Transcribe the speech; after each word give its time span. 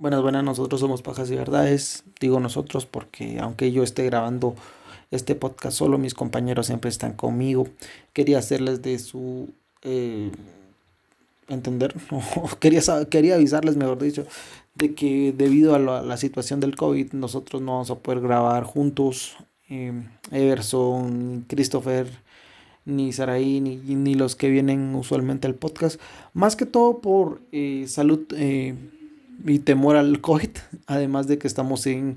Buenas, 0.00 0.22
buenas, 0.22 0.44
nosotros 0.44 0.80
somos 0.80 1.02
Pajas 1.02 1.28
y 1.32 1.34
Verdades. 1.34 2.04
Digo 2.20 2.38
nosotros 2.38 2.86
porque 2.86 3.40
aunque 3.40 3.72
yo 3.72 3.82
esté 3.82 4.04
grabando 4.04 4.54
este 5.10 5.34
podcast 5.34 5.76
solo, 5.76 5.98
mis 5.98 6.14
compañeros 6.14 6.66
siempre 6.66 6.88
están 6.88 7.14
conmigo. 7.14 7.66
Quería 8.12 8.38
hacerles 8.38 8.80
de 8.80 9.00
su... 9.00 9.48
Eh, 9.82 10.30
entender, 11.48 11.96
quería, 12.60 12.80
quería 13.10 13.34
avisarles, 13.34 13.76
mejor 13.76 14.00
dicho, 14.00 14.24
de 14.76 14.94
que 14.94 15.34
debido 15.36 15.74
a 15.74 15.80
la, 15.80 16.16
situación 16.16 16.60
del 16.60 16.76
COVID 16.76 17.14
nosotros 17.14 17.60
no 17.60 17.72
vamos 17.72 17.90
a 17.90 17.96
poder 17.96 18.20
grabar 18.20 18.62
juntos. 18.62 19.36
Eh, 19.68 19.92
Everson, 20.30 21.44
Christopher, 21.48 22.08
ni 22.84 23.12
Saraí, 23.12 23.60
ni, 23.60 23.74
ni, 23.76 24.14
los 24.14 24.36
que 24.36 24.48
vienen 24.48 24.94
usualmente 24.94 25.48
al 25.48 25.56
podcast. 25.56 26.00
Más 26.34 26.54
que 26.54 26.66
todo 26.66 27.00
por 27.00 27.40
eh, 27.50 27.86
salud 27.88 28.20
eh, 28.36 28.76
y 29.44 29.58
temor 29.60 29.96
al 29.96 30.20
COVID, 30.20 30.50
además 30.86 31.26
de 31.26 31.38
que 31.38 31.46
estamos 31.46 31.86
en 31.86 32.16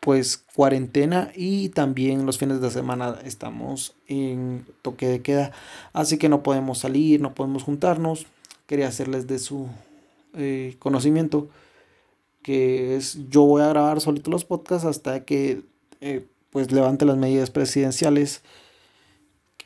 pues 0.00 0.38
cuarentena 0.38 1.30
y 1.34 1.68
también 1.68 2.24
los 2.24 2.38
fines 2.38 2.62
de 2.62 2.70
semana 2.70 3.18
estamos 3.22 3.94
en 4.08 4.64
toque 4.80 5.06
de 5.06 5.20
queda, 5.20 5.52
así 5.92 6.16
que 6.16 6.30
no 6.30 6.42
podemos 6.42 6.78
salir, 6.78 7.20
no 7.20 7.34
podemos 7.34 7.62
juntarnos. 7.62 8.26
Quería 8.66 8.88
hacerles 8.88 9.26
de 9.26 9.38
su 9.38 9.68
eh, 10.34 10.76
conocimiento 10.78 11.48
que 12.42 12.96
es 12.96 13.18
yo 13.28 13.42
voy 13.42 13.62
a 13.62 13.68
grabar 13.68 14.00
solito 14.00 14.30
los 14.30 14.44
podcasts 14.44 14.86
hasta 14.86 15.24
que 15.24 15.62
eh, 16.00 16.26
pues 16.50 16.72
levante 16.72 17.04
las 17.04 17.16
medidas 17.16 17.50
presidenciales. 17.50 18.42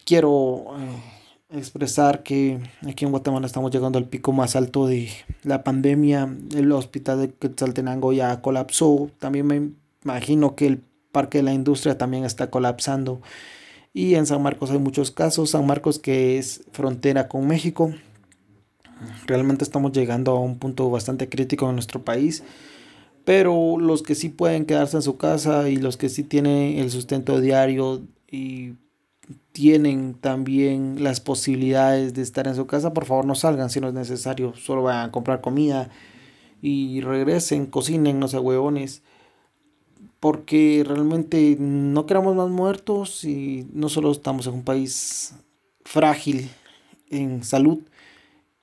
Quiero 0.05 0.65
eh, 0.79 1.24
expresar 1.59 2.23
que 2.23 2.61
aquí 2.87 3.05
en 3.05 3.11
Guatemala 3.11 3.47
estamos 3.47 3.71
llegando 3.71 3.99
al 3.99 4.09
pico 4.09 4.33
más 4.33 4.57
alto 4.57 4.87
de 4.87 5.09
la 5.43 5.65
pandemia. 5.65 6.35
El 6.55 6.73
hospital 6.73 7.21
de 7.21 7.33
Quetzaltenango 7.33 8.13
ya 8.13 8.41
colapsó. 8.41 9.11
También 9.19 9.47
me 9.47 9.71
imagino 10.05 10.55
que 10.55 10.67
el 10.67 10.83
parque 11.13 11.39
de 11.39 11.45
la 11.45 11.55
industria 11.55 11.97
también 11.97 12.25
está 12.25 12.51
colapsando. 12.51 13.21
Y 13.93 14.15
en 14.17 14.27
San 14.27 14.43
Marcos 14.43 14.71
hay 14.71 14.79
muchos 14.79 15.11
casos. 15.11 15.51
San 15.51 15.67
Marcos 15.67 15.99
que 15.99 16.39
es 16.39 16.65
frontera 16.73 17.29
con 17.29 17.47
México. 17.47 17.95
Realmente 19.27 19.65
estamos 19.65 19.93
llegando 19.93 20.33
a 20.33 20.41
un 20.41 20.59
punto 20.59 20.91
bastante 20.91 21.29
crítico 21.29 21.69
en 21.69 21.77
nuestro 21.77 22.05
país. 22.05 22.43
Pero 23.25 23.79
los 23.79 24.03
que 24.03 24.15
sí 24.15 24.29
pueden 24.29 24.67
quedarse 24.67 24.97
en 24.97 25.03
su 25.03 25.17
casa 25.17 25.69
y 25.71 25.77
los 25.77 25.97
que 25.97 26.09
sí 26.09 26.25
tienen 26.25 26.79
el 26.79 26.91
sustento 26.91 27.41
diario 27.41 28.03
y 28.31 28.75
tienen 29.53 30.15
también 30.15 31.03
las 31.03 31.21
posibilidades 31.21 32.15
de 32.15 32.23
estar 32.23 32.47
en 32.47 32.57
su 32.57 32.67
casa, 32.67 32.93
por 32.93 33.05
favor 33.05 33.25
no 33.25 33.35
salgan 33.35 33.71
si 33.71 33.81
no 33.81 33.89
es 33.89 33.95
necesario, 33.95 34.55
solo 34.57 34.83
vayan 34.83 35.09
a 35.09 35.13
comprar 35.13 35.41
comida 35.41 35.91
y 36.61 37.01
regresen, 37.01 37.67
cocinen, 37.67 38.19
no 38.19 38.29
se 38.29 38.39
huevones, 38.39 39.03
porque 40.21 40.83
realmente 40.87 41.57
no 41.59 42.07
queramos 42.07 42.35
más 42.35 42.49
muertos 42.49 43.25
y 43.25 43.67
no 43.73 43.89
solo 43.89 44.11
estamos 44.11 44.47
en 44.47 44.55
un 44.55 44.65
país 44.65 45.35
frágil 45.85 46.51
en 47.11 47.45
salud 47.45 47.81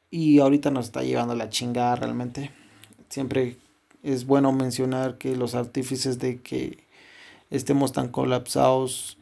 y 0.10 0.40
ahorita 0.40 0.72
nos 0.72 0.86
está 0.86 1.04
llevando 1.04 1.36
la 1.36 1.50
chingada 1.50 1.96
realmente. 1.96 2.52
Siempre 3.10 3.58
es 4.04 4.26
bueno 4.26 4.52
mencionar 4.52 5.18
que 5.18 5.36
los 5.36 5.56
artífices 5.56 6.20
de 6.20 6.42
que 6.42 6.80
estemos 7.50 7.92
tan 7.92 8.10
colapsados 8.10 9.18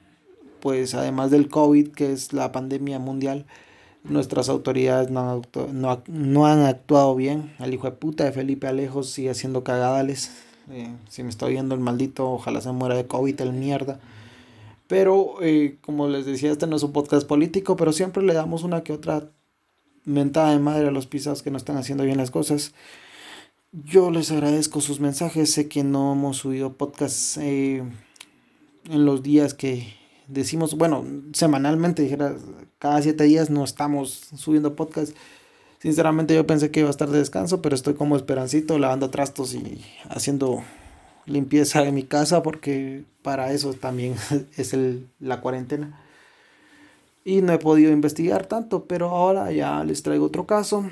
pues 0.60 0.94
además 0.96 1.32
del 1.32 1.50
COVID, 1.50 1.90
que 1.90 2.12
es 2.12 2.34
la 2.34 2.52
pandemia 2.52 3.00
mundial, 3.00 3.46
nuestras 4.04 4.50
autoridades 4.50 5.10
no 5.12 6.46
han, 6.46 6.62
actuado, 6.62 7.16
bien. 7.16 7.54
El 7.60 7.74
hijo 7.74 7.90
de 7.90 7.96
puta 7.98 8.24
de 8.24 8.32
Felipe 8.32 8.68
Alejos 8.68 9.10
sigue 9.10 9.30
haciendo 9.30 9.64
cagadales. 9.64 10.32
Eh, 10.70 10.90
si 11.10 11.24
me 11.24 11.30
está 11.30 11.46
oyendo 11.46 11.76
el 11.76 11.82
maldito, 11.82 12.30
ojalá 12.30 12.62
se 12.62 12.72
muera 12.72 12.96
de 12.96 13.08
COVID, 13.08 13.42
el 13.42 13.54
mierda. 13.54 14.00
Pero, 14.88 15.36
eh, 15.42 15.78
como 15.82 16.08
les 16.08 16.26
decía, 16.26 16.52
este 16.52 16.66
no 16.66 16.76
es 16.76 16.84
un 16.84 16.94
podcast 16.94 17.28
político, 17.28 17.76
pero 17.76 17.94
siempre 17.94 18.24
le 18.24 18.34
damos 18.34 18.64
una 18.64 18.84
que 18.84 18.94
otra 18.94 19.30
mentada 20.06 20.52
de 20.52 20.60
madre 20.60 20.88
a 20.88 20.92
los 20.92 21.06
pisados 21.06 21.44
que 21.44 21.52
no 21.52 21.58
están 21.58 21.78
haciendo 21.78 22.04
bien 22.04 22.18
las 22.18 22.32
cosas. 22.32 22.74
Yo 23.72 24.10
les 24.10 24.32
agradezco 24.32 24.82
sus 24.82 25.00
mensajes. 25.00 25.52
Sé 25.54 25.68
que 25.68 25.84
no 25.84 26.14
hemos 26.14 26.38
subido 26.38 26.74
podcast 26.74 27.38
eh, 27.38 27.84
en 28.90 29.06
los 29.06 29.22
días 29.22 29.54
que, 29.54 29.99
decimos, 30.30 30.78
bueno, 30.78 31.04
semanalmente, 31.34 32.04
dijera, 32.04 32.36
cada 32.78 33.02
siete 33.02 33.26
días 33.26 33.50
no 33.50 33.64
estamos 33.64 34.30
subiendo 34.36 34.76
podcast. 34.76 35.14
Sinceramente 35.80 36.36
yo 36.36 36.46
pensé 36.46 36.72
que 36.72 36.82
iba 36.82 36.90
a 36.90 36.92
estar 36.92 37.10
de 37.10 37.20
descanso, 37.20 37.62
pero 37.62 37.76
estoy 37.76 37.94
como 37.96 38.16
esperancito, 38.16 38.80
lavando 38.80 39.10
trastos 39.10 39.54
y 39.54 39.84
haciendo 40.10 40.64
limpieza 41.26 41.84
en 41.84 41.96
mi 41.96 42.04
casa 42.04 42.44
porque 42.44 43.04
para 43.22 43.52
eso 43.54 43.74
también 43.74 44.16
es 44.58 44.74
el, 44.74 45.08
la 45.20 45.42
cuarentena. 45.42 46.00
Y 47.24 47.42
no 47.42 47.54
he 47.54 47.60
podido 47.60 47.92
investigar 47.92 48.46
tanto, 48.46 48.86
pero 48.86 49.10
ahora 49.10 49.52
ya 49.52 49.84
les 49.84 50.04
traigo 50.04 50.26
otro 50.26 50.46
caso. 50.46 50.90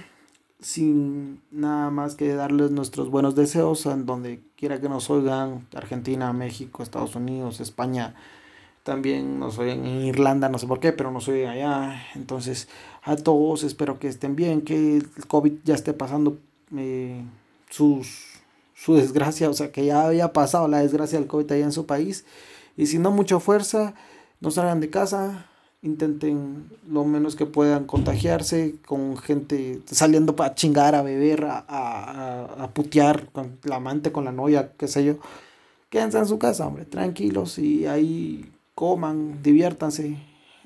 Sin 0.59 1.41
nada 1.51 1.91
más 1.91 2.15
que 2.15 2.33
darles 2.33 2.71
nuestros 2.71 3.09
buenos 3.09 3.35
deseos 3.35 3.85
en 3.85 4.05
donde 4.05 4.41
quiera 4.55 4.81
que 4.81 4.89
nos 4.89 5.09
oigan, 5.09 5.67
Argentina, 5.75 6.33
México, 6.33 6.81
Estados 6.81 7.15
Unidos, 7.15 7.59
España, 7.59 8.15
también 8.87 9.37
nos 9.37 9.57
oyen 9.57 9.85
en 9.85 10.03
Irlanda, 10.03 10.47
no 10.47 10.57
sé 10.57 10.65
por 10.65 10.79
qué, 10.79 10.93
pero 10.93 11.11
nos 11.11 11.27
oyen 11.27 11.49
allá. 11.49 12.03
Entonces, 12.15 12.69
a 13.03 13.17
todos 13.17 13.63
espero 13.63 13.99
que 13.99 14.07
estén 14.07 14.37
bien, 14.37 14.61
que 14.61 14.95
el 14.95 15.27
COVID 15.27 15.51
ya 15.65 15.75
esté 15.75 15.91
pasando 15.91 16.37
eh, 16.73 17.21
sus, 17.69 18.23
su 18.75 18.95
desgracia, 18.95 19.49
o 19.49 19.53
sea, 19.53 19.73
que 19.73 19.85
ya 19.85 20.07
haya 20.07 20.31
pasado 20.31 20.69
la 20.69 20.79
desgracia 20.79 21.19
del 21.19 21.27
COVID 21.27 21.51
allá 21.51 21.65
en 21.65 21.73
su 21.73 21.85
país. 21.85 22.23
Y 22.77 22.85
si 22.85 22.97
no, 22.97 23.11
mucha 23.11 23.41
fuerza, 23.41 23.93
no 24.39 24.51
salgan 24.51 24.79
de 24.79 24.89
casa, 24.89 25.47
intenten 25.81 26.69
lo 26.89 27.03
menos 27.03 27.35
que 27.35 27.45
puedan 27.45 27.87
contagiarse 27.87 28.75
con 28.85 29.17
gente 29.17 29.81
saliendo 29.91 30.37
para 30.37 30.55
chingar, 30.55 30.95
a 30.95 31.01
beber, 31.01 31.43
a, 31.43 31.59
a, 31.67 32.63
a 32.63 32.69
putear 32.69 33.27
con 33.33 33.59
la 33.63 33.75
amante, 33.75 34.13
con 34.13 34.23
la 34.23 34.31
novia, 34.31 34.71
qué 34.77 34.87
sé 34.87 35.03
yo. 35.03 35.15
Quédense 35.89 36.19
en 36.19 36.25
su 36.25 36.39
casa, 36.39 36.65
hombre, 36.65 36.85
tranquilos 36.85 37.59
y 37.59 37.85
ahí 37.85 38.49
coman, 38.77 39.41
diviértanse, 39.41 40.19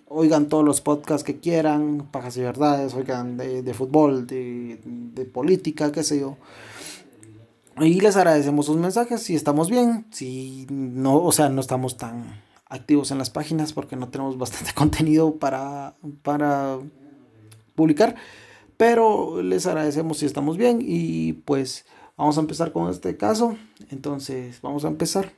oigan 0.10 0.50
todos 0.50 0.66
los 0.66 0.82
podcasts 0.82 1.24
que 1.24 1.40
quieran, 1.40 2.10
pajas 2.12 2.36
y 2.36 2.42
verdades, 2.42 2.94
oigan 2.94 3.38
de, 3.38 3.74
fútbol, 3.74 4.28
de, 4.28 5.30
política, 5.34 5.94
qué 5.94 6.04
sé 6.04 6.20
yo. 6.20 6.36
Y 7.80 8.02
les 8.02 8.18
agradecemos 8.18 8.66
sus 8.66 8.76
mensajes 8.76 9.24
si 9.24 9.34
estamos 9.34 9.70
bien, 9.70 10.08
si 10.12 10.68
no, 10.70 11.24
o 11.24 11.32
sea, 11.32 11.48
no 11.48 11.62
estamos 11.62 11.96
tan 11.96 12.42
activos 12.68 13.12
en 13.12 13.18
las 13.18 13.30
páginas 13.30 13.72
porque 13.72 13.96
no 13.96 14.10
tenemos 14.10 14.38
bastante 14.38 14.74
contenido 14.76 15.38
para, 15.38 15.94
para 16.22 16.80
publicar. 17.76 18.16
Pero 18.76 19.42
les 19.42 19.66
agradecemos 19.68 20.18
si 20.18 20.26
estamos 20.26 20.58
bien 20.58 20.80
y 20.82 21.32
pues 21.32 21.86
vamos 22.18 22.38
a 22.38 22.42
empezar 22.42 22.74
con 22.74 22.90
este 22.90 23.16
caso. 23.16 23.56
Entonces 23.90 24.60
vamos 24.62 24.84
a 24.84 24.90
empezar. 24.90 25.32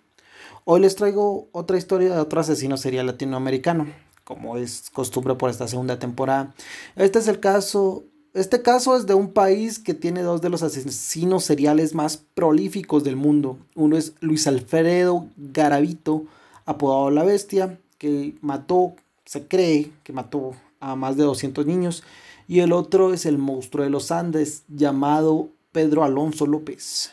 Hoy 0.65 0.79
les 0.79 0.95
traigo 0.95 1.49
otra 1.51 1.77
historia 1.77 2.13
de 2.13 2.21
otro 2.21 2.39
asesino 2.39 2.77
serial 2.77 3.05
latinoamericano, 3.05 3.85
como 4.23 4.55
es 4.55 4.89
costumbre 4.93 5.35
por 5.35 5.49
esta 5.49 5.67
segunda 5.67 5.99
temporada. 5.99 6.55
Este 6.95 7.19
es 7.19 7.27
el 7.27 7.41
caso, 7.41 8.05
este 8.33 8.61
caso 8.61 8.95
es 8.95 9.05
de 9.05 9.13
un 9.13 9.33
país 9.33 9.77
que 9.77 9.93
tiene 9.93 10.21
dos 10.21 10.39
de 10.39 10.47
los 10.47 10.63
asesinos 10.63 11.43
seriales 11.43 11.93
más 11.93 12.15
prolíficos 12.15 13.03
del 13.03 13.17
mundo. 13.17 13.57
Uno 13.75 13.97
es 13.97 14.13
Luis 14.21 14.47
Alfredo 14.47 15.27
Garavito, 15.35 16.27
apodado 16.65 17.11
La 17.11 17.23
Bestia, 17.25 17.77
que 17.97 18.37
mató, 18.39 18.93
se 19.25 19.45
cree 19.45 19.91
que 20.03 20.13
mató 20.13 20.53
a 20.79 20.95
más 20.95 21.17
de 21.17 21.23
200 21.23 21.65
niños. 21.65 22.03
Y 22.47 22.61
el 22.61 22.71
otro 22.71 23.13
es 23.13 23.25
el 23.25 23.37
monstruo 23.37 23.83
de 23.83 23.89
los 23.89 24.11
Andes, 24.11 24.63
llamado 24.69 25.49
Pedro 25.73 26.05
Alonso 26.05 26.45
López 26.45 27.11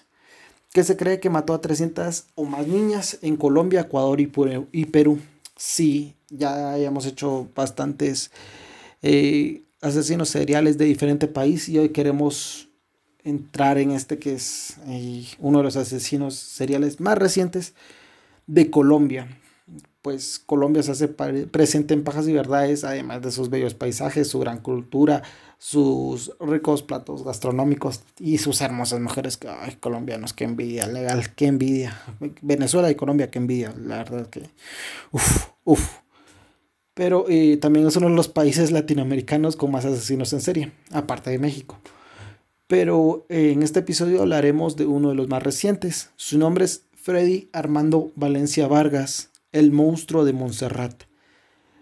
que 0.72 0.84
se 0.84 0.96
cree 0.96 1.20
que 1.20 1.30
mató 1.30 1.54
a 1.54 1.60
300 1.60 2.26
o 2.34 2.44
más 2.44 2.66
niñas 2.66 3.18
en 3.22 3.36
Colombia, 3.36 3.80
Ecuador 3.80 4.20
y 4.20 4.84
Perú. 4.86 5.18
Sí, 5.56 6.14
ya 6.28 6.78
hemos 6.78 7.06
hecho 7.06 7.48
bastantes 7.54 8.30
eh, 9.02 9.64
asesinos 9.80 10.28
seriales 10.28 10.78
de 10.78 10.84
diferente 10.84 11.26
país 11.26 11.68
y 11.68 11.78
hoy 11.78 11.90
queremos 11.90 12.68
entrar 13.24 13.78
en 13.78 13.90
este 13.90 14.18
que 14.18 14.34
es 14.34 14.76
eh, 14.86 15.26
uno 15.38 15.58
de 15.58 15.64
los 15.64 15.76
asesinos 15.76 16.34
seriales 16.34 17.00
más 17.00 17.18
recientes 17.18 17.74
de 18.46 18.70
Colombia 18.70 19.28
pues 20.02 20.38
Colombia 20.38 20.82
se 20.82 20.92
hace 20.92 21.08
presente 21.08 21.94
en 21.94 22.04
Pajas 22.04 22.26
y 22.28 22.32
Verdades, 22.32 22.84
además 22.84 23.22
de 23.22 23.30
sus 23.30 23.50
bellos 23.50 23.74
paisajes, 23.74 24.28
su 24.28 24.38
gran 24.38 24.58
cultura, 24.60 25.22
sus 25.58 26.32
ricos 26.40 26.82
platos 26.82 27.22
gastronómicos 27.22 28.02
y 28.18 28.38
sus 28.38 28.60
hermosas 28.60 29.00
mujeres, 29.00 29.36
que, 29.36 29.48
ay, 29.48 29.76
colombianos, 29.78 30.32
qué 30.32 30.44
envidia, 30.44 30.86
legal, 30.86 31.34
qué 31.34 31.46
envidia. 31.46 32.00
Venezuela 32.40 32.90
y 32.90 32.94
Colombia, 32.94 33.30
qué 33.30 33.38
envidia, 33.38 33.74
la 33.76 33.98
verdad 33.98 34.26
que, 34.28 34.48
uff, 35.12 35.48
uff. 35.64 35.90
Pero 36.94 37.26
también 37.60 37.86
es 37.86 37.96
uno 37.96 38.08
de 38.08 38.14
los 38.14 38.28
países 38.28 38.72
latinoamericanos 38.72 39.56
con 39.56 39.70
más 39.70 39.84
asesinos 39.84 40.32
en 40.32 40.40
serie, 40.40 40.72
aparte 40.92 41.30
de 41.30 41.38
México. 41.38 41.78
Pero 42.66 43.26
eh, 43.28 43.50
en 43.52 43.62
este 43.62 43.80
episodio 43.80 44.20
hablaremos 44.20 44.76
de 44.76 44.86
uno 44.86 45.08
de 45.08 45.14
los 45.14 45.28
más 45.28 45.42
recientes. 45.42 46.10
Su 46.16 46.38
nombre 46.38 46.64
es 46.64 46.84
Freddy 46.94 47.48
Armando 47.52 48.12
Valencia 48.14 48.68
Vargas, 48.68 49.29
el 49.52 49.72
monstruo 49.72 50.24
de 50.24 50.32
Montserrat. 50.32 51.04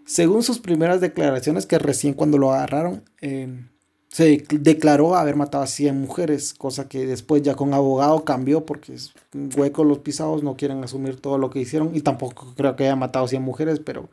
Según 0.04 0.42
sus 0.42 0.58
primeras 0.58 1.00
declaraciones, 1.00 1.66
que 1.66 1.78
recién 1.78 2.14
cuando 2.14 2.38
lo 2.38 2.52
agarraron, 2.52 3.04
eh, 3.20 3.62
se 4.08 4.42
declaró 4.50 5.14
haber 5.14 5.36
matado 5.36 5.64
a 5.64 5.66
100 5.66 6.00
mujeres, 6.00 6.54
cosa 6.54 6.88
que 6.88 7.06
después 7.06 7.42
ya 7.42 7.54
con 7.54 7.74
abogado 7.74 8.24
cambió 8.24 8.64
porque 8.64 8.94
es 8.94 9.12
hueco 9.34 9.84
los 9.84 9.98
pisados, 9.98 10.42
no 10.42 10.56
quieren 10.56 10.82
asumir 10.82 11.20
todo 11.20 11.36
lo 11.36 11.50
que 11.50 11.60
hicieron 11.60 11.94
y 11.94 12.00
tampoco 12.00 12.54
creo 12.56 12.74
que 12.74 12.84
haya 12.84 12.96
matado 12.96 13.26
a 13.26 13.28
100 13.28 13.42
mujeres, 13.42 13.80
pero 13.80 14.08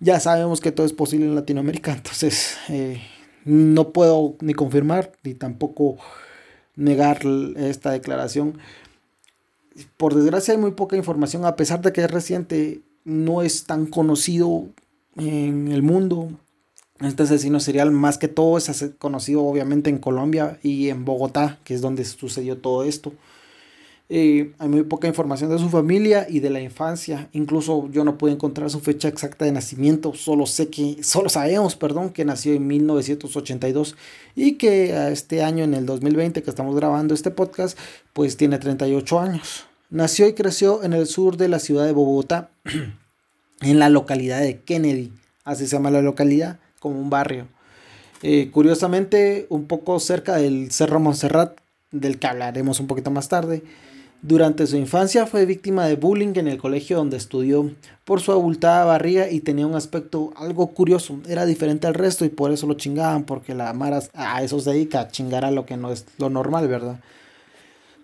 ya 0.00 0.18
sabemos 0.18 0.60
que 0.60 0.72
todo 0.72 0.86
es 0.86 0.94
posible 0.94 1.26
en 1.26 1.34
Latinoamérica, 1.34 1.92
entonces 1.96 2.56
eh, 2.70 3.02
no 3.44 3.92
puedo 3.92 4.36
ni 4.40 4.54
confirmar 4.54 5.12
ni 5.22 5.34
tampoco 5.34 5.98
negar 6.74 7.20
esta 7.56 7.90
declaración. 7.90 8.58
Por 9.96 10.14
desgracia 10.14 10.54
hay 10.54 10.60
muy 10.60 10.72
poca 10.72 10.96
información, 10.96 11.44
a 11.44 11.56
pesar 11.56 11.80
de 11.80 11.92
que 11.92 12.02
es 12.02 12.10
reciente, 12.10 12.82
no 13.04 13.42
es 13.42 13.64
tan 13.64 13.86
conocido 13.86 14.66
en 15.16 15.68
el 15.68 15.82
mundo 15.82 16.30
este 17.00 17.24
asesino 17.24 17.60
serial 17.60 17.90
más 17.90 18.18
que 18.18 18.28
todo 18.28 18.58
es 18.58 18.90
conocido 18.98 19.44
obviamente 19.44 19.90
en 19.90 19.98
Colombia 19.98 20.58
y 20.62 20.88
en 20.88 21.04
Bogotá, 21.04 21.58
que 21.64 21.74
es 21.74 21.80
donde 21.80 22.04
sucedió 22.04 22.58
todo 22.58 22.84
esto. 22.84 23.12
Eh, 24.08 24.52
hay 24.58 24.68
muy 24.68 24.82
poca 24.82 25.08
información 25.08 25.50
de 25.50 25.58
su 25.58 25.70
familia 25.70 26.26
y 26.28 26.40
de 26.40 26.50
la 26.50 26.60
infancia. 26.60 27.28
Incluso 27.32 27.88
yo 27.90 28.04
no 28.04 28.18
pude 28.18 28.32
encontrar 28.32 28.68
su 28.68 28.80
fecha 28.80 29.08
exacta 29.08 29.44
de 29.44 29.52
nacimiento. 29.52 30.12
Solo 30.14 30.46
sé 30.46 30.68
que, 30.68 31.02
solo 31.02 31.28
sabemos, 31.28 31.76
perdón, 31.76 32.10
que 32.10 32.24
nació 32.24 32.52
en 32.52 32.66
1982 32.66 33.96
y 34.34 34.52
que 34.54 35.10
este 35.10 35.42
año, 35.42 35.64
en 35.64 35.74
el 35.74 35.86
2020, 35.86 36.42
que 36.42 36.50
estamos 36.50 36.76
grabando 36.76 37.14
este 37.14 37.30
podcast, 37.30 37.78
pues 38.12 38.36
tiene 38.36 38.58
38 38.58 39.18
años. 39.18 39.64
Nació 39.88 40.26
y 40.26 40.34
creció 40.34 40.82
en 40.82 40.94
el 40.94 41.06
sur 41.06 41.36
de 41.36 41.48
la 41.48 41.58
ciudad 41.58 41.84
de 41.86 41.92
Bogotá, 41.92 42.50
en 43.60 43.78
la 43.78 43.88
localidad 43.88 44.40
de 44.40 44.60
Kennedy. 44.60 45.12
Así 45.44 45.66
se 45.66 45.76
llama 45.76 45.90
la 45.90 46.02
localidad 46.02 46.58
como 46.80 47.00
un 47.00 47.10
barrio. 47.10 47.46
Eh, 48.22 48.50
curiosamente, 48.52 49.46
un 49.48 49.66
poco 49.66 49.98
cerca 50.00 50.36
del 50.36 50.70
Cerro 50.70 51.00
Montserrat, 51.00 51.58
del 51.90 52.18
que 52.18 52.26
hablaremos 52.26 52.80
un 52.80 52.86
poquito 52.86 53.10
más 53.10 53.28
tarde. 53.28 53.62
Durante 54.24 54.68
su 54.68 54.76
infancia 54.76 55.26
fue 55.26 55.46
víctima 55.46 55.84
de 55.86 55.96
bullying 55.96 56.34
en 56.36 56.46
el 56.46 56.56
colegio 56.56 56.96
donde 56.96 57.16
estudió 57.16 57.68
por 58.04 58.20
su 58.20 58.30
abultada 58.30 58.84
barriga 58.84 59.28
y 59.28 59.40
tenía 59.40 59.66
un 59.66 59.74
aspecto 59.74 60.32
algo 60.36 60.68
curioso. 60.68 61.18
Era 61.28 61.44
diferente 61.44 61.88
al 61.88 61.94
resto 61.94 62.24
y 62.24 62.28
por 62.28 62.52
eso 62.52 62.68
lo 62.68 62.74
chingaban, 62.74 63.24
porque 63.24 63.52
la 63.52 63.72
Mara 63.72 64.00
a 64.14 64.44
eso 64.44 64.60
se 64.60 64.70
dedica, 64.70 65.00
a 65.00 65.08
chingar 65.08 65.44
a 65.44 65.50
lo 65.50 65.66
que 65.66 65.76
no 65.76 65.90
es 65.90 66.06
lo 66.18 66.30
normal, 66.30 66.68
¿verdad? 66.68 67.00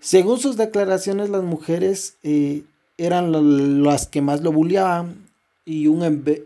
Según 0.01 0.41
sus 0.41 0.57
declaraciones, 0.57 1.31
las 1.31 1.45
mujeres 1.45 2.17
eh, 2.25 2.65
eran 2.97 3.85
las 3.85 4.09
que 4.09 4.21
más 4.21 4.43
lo 4.43 4.51
bulliaban 4.51 5.29
y 5.65 5.87
un 5.87 6.03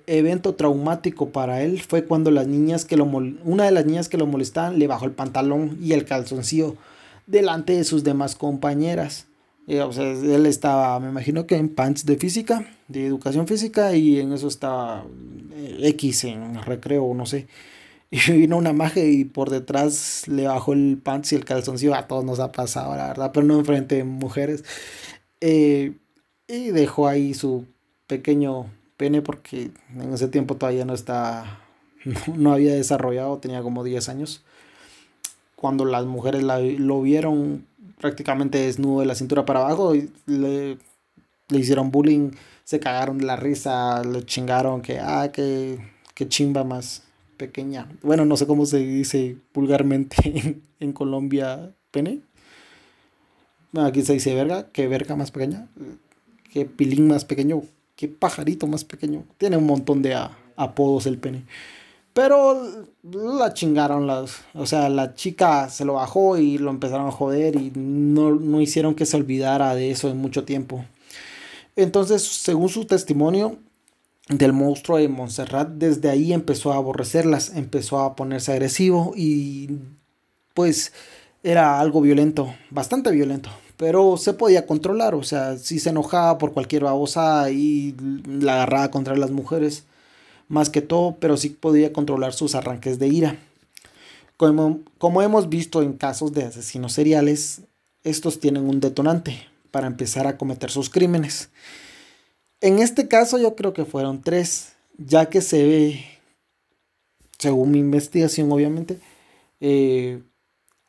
evento 0.06 0.54
traumático 0.54 1.30
para 1.30 1.62
él 1.62 1.80
fue 1.80 2.04
cuando 2.04 2.30
las 2.30 2.46
niñas 2.46 2.84
que 2.84 2.98
lo 2.98 3.04
una 3.04 3.64
de 3.64 3.70
las 3.70 3.86
niñas 3.86 4.10
que 4.10 4.18
lo 4.18 4.26
molestaban 4.26 4.78
le 4.78 4.86
bajó 4.86 5.06
el 5.06 5.12
pantalón 5.12 5.78
y 5.80 5.92
el 5.92 6.04
calzoncillo 6.04 6.76
delante 7.26 7.74
de 7.74 7.84
sus 7.84 8.04
demás 8.04 8.34
compañeras. 8.34 9.26
Eh, 9.66 9.80
o 9.80 9.92
sea, 9.92 10.10
él 10.10 10.46
estaba, 10.46 10.98
me 11.00 11.08
imagino 11.08 11.46
que 11.46 11.56
en 11.56 11.68
pants 11.68 12.04
de 12.04 12.16
física, 12.16 12.66
de 12.88 13.06
educación 13.06 13.46
física, 13.46 13.94
y 13.94 14.20
en 14.20 14.32
eso 14.32 14.48
estaba 14.48 15.04
eh, 15.54 15.78
X 15.82 16.24
en 16.24 16.62
recreo, 16.62 17.12
no 17.14 17.26
sé. 17.26 17.46
Y 18.10 18.32
vino 18.32 18.58
una 18.58 18.74
magia 18.74 19.06
y 19.06 19.24
por 19.24 19.48
detrás 19.48 20.28
le 20.28 20.46
bajó 20.46 20.74
el 20.74 21.00
pants 21.02 21.32
y 21.32 21.36
el 21.36 21.46
calzoncillo. 21.46 21.94
A 21.94 22.06
todos 22.06 22.24
nos 22.24 22.40
ha 22.40 22.52
pasado, 22.52 22.94
la 22.94 23.08
verdad, 23.08 23.30
pero 23.32 23.46
no 23.46 23.58
enfrente 23.58 23.96
de 23.96 24.04
mujeres. 24.04 24.64
Eh, 25.40 25.94
y 26.46 26.70
dejó 26.70 27.08
ahí 27.08 27.32
su 27.32 27.66
pequeño 28.06 28.66
pene 28.98 29.22
porque 29.22 29.70
en 29.96 30.12
ese 30.12 30.28
tiempo 30.28 30.56
todavía 30.56 30.84
no 30.84 30.94
está, 30.94 31.60
no, 32.36 32.52
había 32.52 32.74
desarrollado, 32.74 33.38
tenía 33.38 33.62
como 33.62 33.82
10 33.84 34.08
años. 34.10 34.44
Cuando 35.62 35.84
las 35.84 36.06
mujeres 36.06 36.42
lo 36.42 37.02
vieron 37.02 37.64
prácticamente 38.00 38.58
desnudo 38.58 38.98
de 38.98 39.06
la 39.06 39.14
cintura 39.14 39.46
para 39.46 39.60
abajo, 39.60 39.94
y 39.94 40.10
le, 40.26 40.76
le 41.50 41.58
hicieron 41.58 41.92
bullying, 41.92 42.32
se 42.64 42.80
cagaron 42.80 43.18
de 43.18 43.26
la 43.26 43.36
risa, 43.36 44.02
le 44.02 44.26
chingaron 44.26 44.82
que, 44.82 44.98
ah, 44.98 45.30
que, 45.32 45.78
que 46.14 46.28
chimba 46.28 46.64
más 46.64 47.04
pequeña. 47.36 47.88
Bueno, 48.02 48.24
no 48.24 48.36
sé 48.36 48.48
cómo 48.48 48.66
se 48.66 48.78
dice 48.78 49.36
vulgarmente 49.54 50.60
en, 50.80 50.92
Colombia, 50.92 51.70
pene. 51.92 52.22
Aquí 53.76 54.02
se 54.02 54.14
dice 54.14 54.34
verga, 54.34 54.66
que 54.72 54.88
verga 54.88 55.14
más 55.14 55.30
pequeña, 55.30 55.68
que 56.52 56.64
pilín 56.64 57.06
más 57.06 57.24
pequeño, 57.24 57.62
qué 57.94 58.08
pajarito 58.08 58.66
más 58.66 58.84
pequeño. 58.84 59.22
Tiene 59.38 59.58
un 59.58 59.66
montón 59.66 60.02
de 60.02 60.18
apodos 60.56 61.06
el 61.06 61.18
pene. 61.18 61.44
Pero 62.12 62.86
la 63.02 63.54
chingaron 63.54 64.06
las. 64.06 64.42
O 64.54 64.66
sea, 64.66 64.88
la 64.88 65.14
chica 65.14 65.68
se 65.70 65.84
lo 65.84 65.94
bajó 65.94 66.36
y 66.36 66.58
lo 66.58 66.70
empezaron 66.70 67.08
a 67.08 67.12
joder 67.12 67.56
y 67.56 67.72
no, 67.74 68.32
no 68.32 68.60
hicieron 68.60 68.94
que 68.94 69.06
se 69.06 69.16
olvidara 69.16 69.74
de 69.74 69.90
eso 69.90 70.10
en 70.10 70.18
mucho 70.18 70.44
tiempo. 70.44 70.84
Entonces, 71.74 72.22
según 72.22 72.68
su 72.68 72.84
testimonio 72.84 73.56
del 74.28 74.52
monstruo 74.52 74.98
de 74.98 75.08
Montserrat, 75.08 75.68
desde 75.70 76.10
ahí 76.10 76.32
empezó 76.32 76.72
a 76.72 76.76
aborrecerlas, 76.76 77.56
empezó 77.56 78.00
a 78.00 78.14
ponerse 78.14 78.52
agresivo 78.52 79.14
y 79.16 79.70
pues 80.54 80.92
era 81.42 81.80
algo 81.80 82.02
violento, 82.02 82.54
bastante 82.70 83.10
violento 83.10 83.50
pero 83.82 84.16
se 84.16 84.32
podía 84.32 84.64
controlar, 84.64 85.12
o 85.16 85.24
sea, 85.24 85.58
si 85.58 85.80
se 85.80 85.90
enojaba 85.90 86.38
por 86.38 86.52
cualquier 86.52 86.84
babosa 86.84 87.50
y 87.50 87.96
la 88.28 88.54
agarraba 88.54 88.92
contra 88.92 89.16
las 89.16 89.32
mujeres, 89.32 89.86
más 90.52 90.68
que 90.68 90.82
todo, 90.82 91.16
pero 91.18 91.38
sí 91.38 91.48
podía 91.48 91.94
controlar 91.94 92.34
sus 92.34 92.54
arranques 92.54 92.98
de 92.98 93.08
ira. 93.08 93.38
Como, 94.36 94.80
como 94.98 95.22
hemos 95.22 95.48
visto 95.48 95.80
en 95.80 95.94
casos 95.94 96.34
de 96.34 96.44
asesinos 96.44 96.92
seriales, 96.92 97.62
estos 98.04 98.38
tienen 98.38 98.68
un 98.68 98.78
detonante 98.78 99.48
para 99.70 99.86
empezar 99.86 100.26
a 100.26 100.36
cometer 100.36 100.70
sus 100.70 100.90
crímenes. 100.90 101.48
En 102.60 102.80
este 102.80 103.08
caso 103.08 103.38
yo 103.38 103.56
creo 103.56 103.72
que 103.72 103.86
fueron 103.86 104.20
tres, 104.20 104.74
ya 104.98 105.30
que 105.30 105.40
se 105.40 105.64
ve, 105.64 106.04
según 107.38 107.70
mi 107.70 107.78
investigación 107.78 108.52
obviamente, 108.52 108.98
eh, 109.58 110.22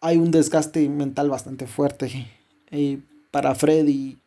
hay 0.01 0.18
un 0.18 0.30
desgaste 0.31 0.89
mental 0.89 1.30
bastante 1.30 1.68
fuerte 1.68 2.27
para 3.31 3.56
Freddy, 3.56 4.18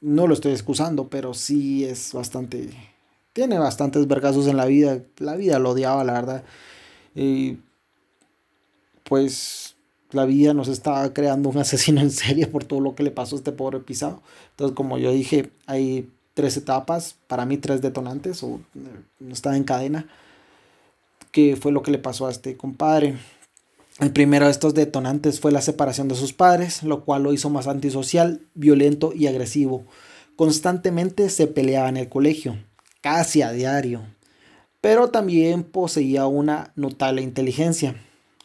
no 0.00 0.28
lo 0.28 0.34
estoy 0.34 0.52
excusando, 0.52 1.08
pero 1.08 1.34
sí 1.34 1.84
es 1.84 2.12
bastante. 2.12 2.95
Tiene 3.36 3.58
bastantes 3.58 4.08
vergazos 4.08 4.46
en 4.46 4.56
la 4.56 4.64
vida. 4.64 5.02
La 5.18 5.36
vida 5.36 5.58
lo 5.58 5.72
odiaba, 5.72 6.02
la 6.04 6.14
verdad. 6.14 6.44
pues 9.04 9.76
la 10.10 10.24
vida 10.24 10.54
nos 10.54 10.68
está 10.68 11.12
creando 11.12 11.50
un 11.50 11.58
asesino 11.58 12.00
en 12.00 12.10
serie 12.10 12.46
por 12.46 12.64
todo 12.64 12.80
lo 12.80 12.94
que 12.94 13.02
le 13.02 13.10
pasó 13.10 13.36
a 13.36 13.38
este 13.38 13.52
pobre 13.52 13.80
pisado. 13.80 14.22
Entonces, 14.52 14.74
como 14.74 14.96
yo 14.96 15.12
dije, 15.12 15.50
hay 15.66 16.08
tres 16.32 16.56
etapas, 16.56 17.16
para 17.26 17.44
mí 17.44 17.58
tres 17.58 17.82
detonantes, 17.82 18.42
o 18.42 18.58
eh, 18.74 19.30
está 19.30 19.54
en 19.54 19.64
cadena, 19.64 20.08
que 21.30 21.56
fue 21.56 21.72
lo 21.72 21.82
que 21.82 21.90
le 21.90 21.98
pasó 21.98 22.28
a 22.28 22.30
este 22.30 22.56
compadre. 22.56 23.18
El 23.98 24.14
primero 24.14 24.46
de 24.46 24.52
estos 24.52 24.72
detonantes 24.72 25.40
fue 25.40 25.52
la 25.52 25.60
separación 25.60 26.08
de 26.08 26.14
sus 26.14 26.32
padres, 26.32 26.82
lo 26.82 27.04
cual 27.04 27.24
lo 27.24 27.34
hizo 27.34 27.50
más 27.50 27.66
antisocial, 27.66 28.40
violento 28.54 29.12
y 29.14 29.26
agresivo. 29.26 29.84
Constantemente 30.36 31.28
se 31.28 31.46
peleaba 31.46 31.90
en 31.90 31.98
el 31.98 32.08
colegio, 32.08 32.56
casi 33.06 33.40
a 33.42 33.52
diario, 33.52 34.00
pero 34.80 35.10
también 35.10 35.62
poseía 35.62 36.26
una 36.26 36.72
notable 36.74 37.22
inteligencia. 37.22 37.94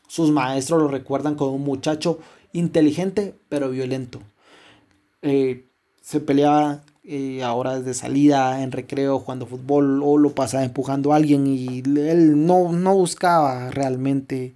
Sus 0.08 0.30
maestros 0.30 0.84
lo 0.84 0.88
recuerdan 0.88 1.34
como 1.34 1.56
un 1.56 1.64
muchacho 1.64 2.20
inteligente 2.54 3.34
pero 3.50 3.72
violento. 3.72 4.22
Eh, 5.24 5.66
se 6.04 6.20
peleaba 6.20 6.84
eh, 7.04 7.42
ahora 7.42 7.80
desde 7.80 7.96
salida, 7.96 8.62
en 8.62 8.72
recreo, 8.72 9.18
jugando 9.18 9.48
fútbol 9.48 10.04
o 10.04 10.20
lo 10.20 10.36
pasaba 10.36 10.64
empujando 10.64 11.12
a 11.12 11.16
alguien 11.16 11.48
y 11.48 11.80
él 11.80 12.46
no, 12.46 12.72
no 12.72 12.94
buscaba 12.94 13.72
realmente 13.72 14.54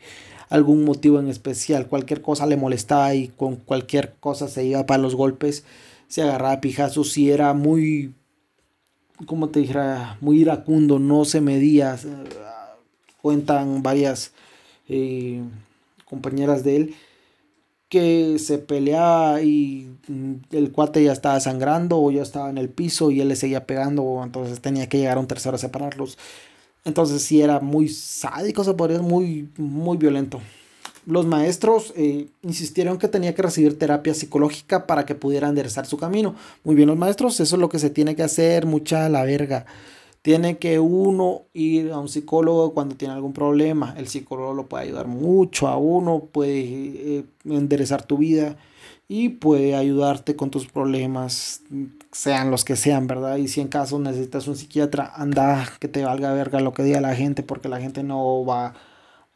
algún 0.50 0.86
motivo 0.86 1.20
en 1.20 1.30
especial, 1.30 1.88
cualquier 1.88 2.22
cosa 2.22 2.46
le 2.46 2.58
molestaba 2.58 3.16
y 3.16 3.30
con 3.30 3.56
cualquier 3.56 4.14
cosa 4.20 4.50
se 4.50 4.66
iba 4.66 4.86
para 4.86 5.02
los 5.02 5.16
golpes, 5.16 5.64
se 6.08 6.22
agarraba 6.22 6.54
a 6.54 6.62
pijazos 6.62 7.18
y 7.18 7.32
era 7.32 7.56
muy, 7.56 8.14
como 9.26 9.50
te 9.50 9.62
dijera, 9.62 10.18
muy 10.22 10.42
iracundo, 10.42 11.00
no 11.00 11.26
se 11.26 11.42
medía. 11.42 11.98
Cuentan 13.22 13.82
varias 13.82 14.34
eh, 14.88 15.42
compañeras 16.06 16.64
de 16.64 16.76
él 16.76 16.96
que 17.90 18.40
se 18.40 18.58
peleaba 18.58 19.42
y 19.42 19.90
el 20.52 20.72
cuate 20.72 21.04
ya 21.04 21.14
estaba 21.14 21.40
sangrando 21.40 22.02
o 22.02 22.12
ya 22.12 22.24
estaba 22.24 22.50
en 22.50 22.58
el 22.58 22.70
piso 22.70 23.12
y 23.12 23.22
él 23.22 23.30
le 23.30 23.36
seguía 23.36 23.66
pegando, 23.66 24.22
entonces 24.24 24.60
tenía 24.60 24.90
que 24.90 24.98
llegar 24.98 25.18
a 25.18 25.22
un 25.22 25.28
tercero 25.28 25.56
a 25.56 25.60
separarlos. 25.60 26.18
Entonces 26.84 27.22
sí 27.22 27.42
era 27.42 27.60
muy 27.60 27.88
sádico, 27.88 28.64
se 28.64 28.74
podría 28.74 29.02
muy, 29.02 29.50
muy 29.58 29.98
violento. 29.98 30.42
Los 31.06 31.26
maestros 31.26 31.94
eh, 31.96 32.28
insistieron 32.42 32.98
que 32.98 33.08
tenía 33.08 33.36
que 33.36 33.42
recibir 33.42 33.78
terapia 33.78 34.14
psicológica 34.14 34.88
para 34.88 35.06
que 35.06 35.16
pudiera 35.16 35.48
enderezar 35.48 35.86
su 35.86 35.98
camino. 35.98 36.36
Muy 36.64 36.76
bien, 36.76 36.88
los 36.88 36.98
maestros, 36.98 37.40
eso 37.40 37.56
es 37.56 37.60
lo 37.60 37.70
que 37.70 37.80
se 37.80 37.90
tiene 37.90 38.16
que 38.16 38.24
hacer, 38.24 38.66
mucha 38.66 39.08
la 39.10 39.24
verga. 39.24 39.66
Tiene 40.22 40.58
que 40.58 40.80
uno 40.80 41.44
ir 41.54 41.92
a 41.92 42.00
un 42.00 42.10
psicólogo 42.10 42.74
cuando 42.74 42.96
tiene 42.96 43.14
algún 43.14 43.34
problema. 43.34 43.94
El 43.96 44.08
psicólogo 44.08 44.54
lo 44.54 44.66
puede 44.66 44.86
ayudar 44.86 45.08
mucho 45.08 45.68
a 45.68 45.78
uno, 45.78 46.28
puede 46.32 46.62
eh, 46.62 47.24
enderezar 47.46 48.04
tu 48.04 48.18
vida 48.18 48.58
y 49.08 49.30
puede 49.30 49.76
ayudarte 49.76 50.36
con 50.36 50.50
tus 50.50 50.66
problemas, 50.66 51.62
sean 52.12 52.50
los 52.50 52.66
que 52.66 52.76
sean, 52.76 53.06
¿verdad? 53.06 53.38
Y 53.38 53.48
si 53.48 53.62
en 53.62 53.68
caso 53.68 54.00
necesitas 54.00 54.48
un 54.48 54.56
psiquiatra, 54.56 55.12
anda 55.16 55.68
que 55.80 55.88
te 55.88 56.04
valga 56.04 56.34
verga 56.34 56.60
lo 56.60 56.74
que 56.74 56.82
diga 56.82 57.02
la 57.02 57.16
gente, 57.16 57.44
porque 57.44 57.70
la 57.70 57.80
gente 57.80 58.02
no 58.02 58.44
va 58.44 58.74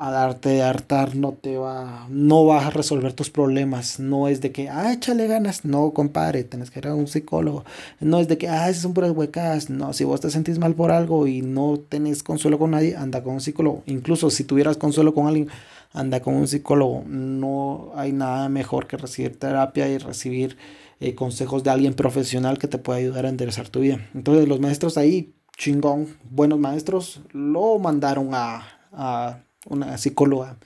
a 0.02 0.12
darte 0.12 0.48
de 0.48 0.64
hartar, 0.64 1.18
no 1.18 1.34
te 1.34 1.58
va, 1.58 2.08
no 2.10 2.46
vas 2.46 2.66
a 2.66 2.70
resolver 2.70 3.12
tus 3.12 3.30
problemas, 3.30 4.00
no 4.00 4.30
es 4.30 4.40
de 4.40 4.54
que, 4.54 4.70
ah, 4.70 4.94
échale 4.94 5.28
ganas, 5.28 5.66
no, 5.66 5.92
compadre, 5.92 6.46
tenés 6.46 6.72
que 6.72 6.80
ir 6.80 6.88
a 6.88 6.96
un 6.96 7.08
psicólogo, 7.08 7.66
no 8.00 8.18
es 8.22 8.30
de 8.30 8.38
que, 8.38 8.48
ah, 8.48 8.70
esas 8.70 8.84
son 8.84 8.94
puras 8.94 9.12
huecas, 9.12 9.70
no, 9.70 9.92
si 9.92 10.06
vos 10.06 10.22
te 10.22 10.30
sentís 10.30 10.58
mal 10.58 10.74
por 10.74 10.92
algo 10.92 11.28
y 11.28 11.42
no 11.42 11.78
tenés 11.90 12.24
consuelo 12.24 12.58
con 12.58 12.72
nadie, 12.72 12.96
anda 12.96 13.22
con 13.24 13.34
un 13.34 13.42
psicólogo, 13.42 13.84
incluso 13.88 14.30
si 14.30 14.46
tuvieras 14.46 14.78
consuelo 14.78 15.14
con 15.14 15.28
alguien, 15.28 15.50
anda 15.92 16.22
con 16.22 16.34
un 16.34 16.48
psicólogo, 16.48 17.04
no 17.06 17.92
hay 17.94 18.14
nada 18.14 18.48
mejor 18.48 18.88
que 18.88 18.96
recibir 18.96 19.38
terapia 19.38 19.90
y 19.90 19.98
recibir 19.98 20.56
eh, 21.02 21.14
consejos 21.14 21.62
de 21.66 21.72
alguien 21.72 21.94
profesional 21.94 22.58
que 22.58 22.70
te 22.70 22.78
pueda 22.78 23.00
ayudar 23.00 23.26
a 23.26 23.30
enderezar 23.30 23.68
tu 23.68 23.82
vida. 23.82 24.00
Entonces 24.14 24.48
los 24.48 24.62
maestros 24.62 24.98
ahí, 24.98 25.34
chingón, 25.58 26.08
buenos 26.30 26.58
maestros, 26.58 27.22
lo 27.34 27.80
mandaron 27.80 28.30
a, 28.34 28.64
a 28.94 29.40
una 29.68 29.98
psicóloga, 29.98 30.58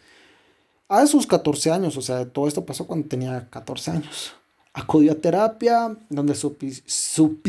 a 0.90 1.08
sus 1.08 1.26
14 1.26 1.72
años, 1.72 1.98
o 1.98 2.02
sea, 2.02 2.26
todo 2.26 2.48
esto 2.48 2.66
pasó 2.66 2.86
cuando 2.86 3.08
tenía 3.08 3.48
14 3.50 3.92
años. 3.92 4.34
Acudió 4.74 5.14
a 5.14 5.16
terapia, 5.16 5.98
donde 6.10 6.36
su, 6.36 6.56
su, 6.86 7.40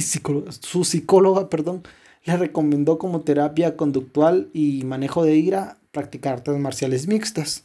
su 0.60 0.84
psicóloga 0.84 1.48
perdón, 1.48 1.82
le 2.24 2.36
recomendó 2.36 2.98
como 2.98 3.20
terapia 3.20 3.76
conductual 3.76 4.48
y 4.52 4.84
manejo 4.84 5.24
de 5.24 5.36
ira 5.36 5.78
practicar 5.92 6.34
artes 6.34 6.58
marciales 6.58 7.06
mixtas, 7.06 7.64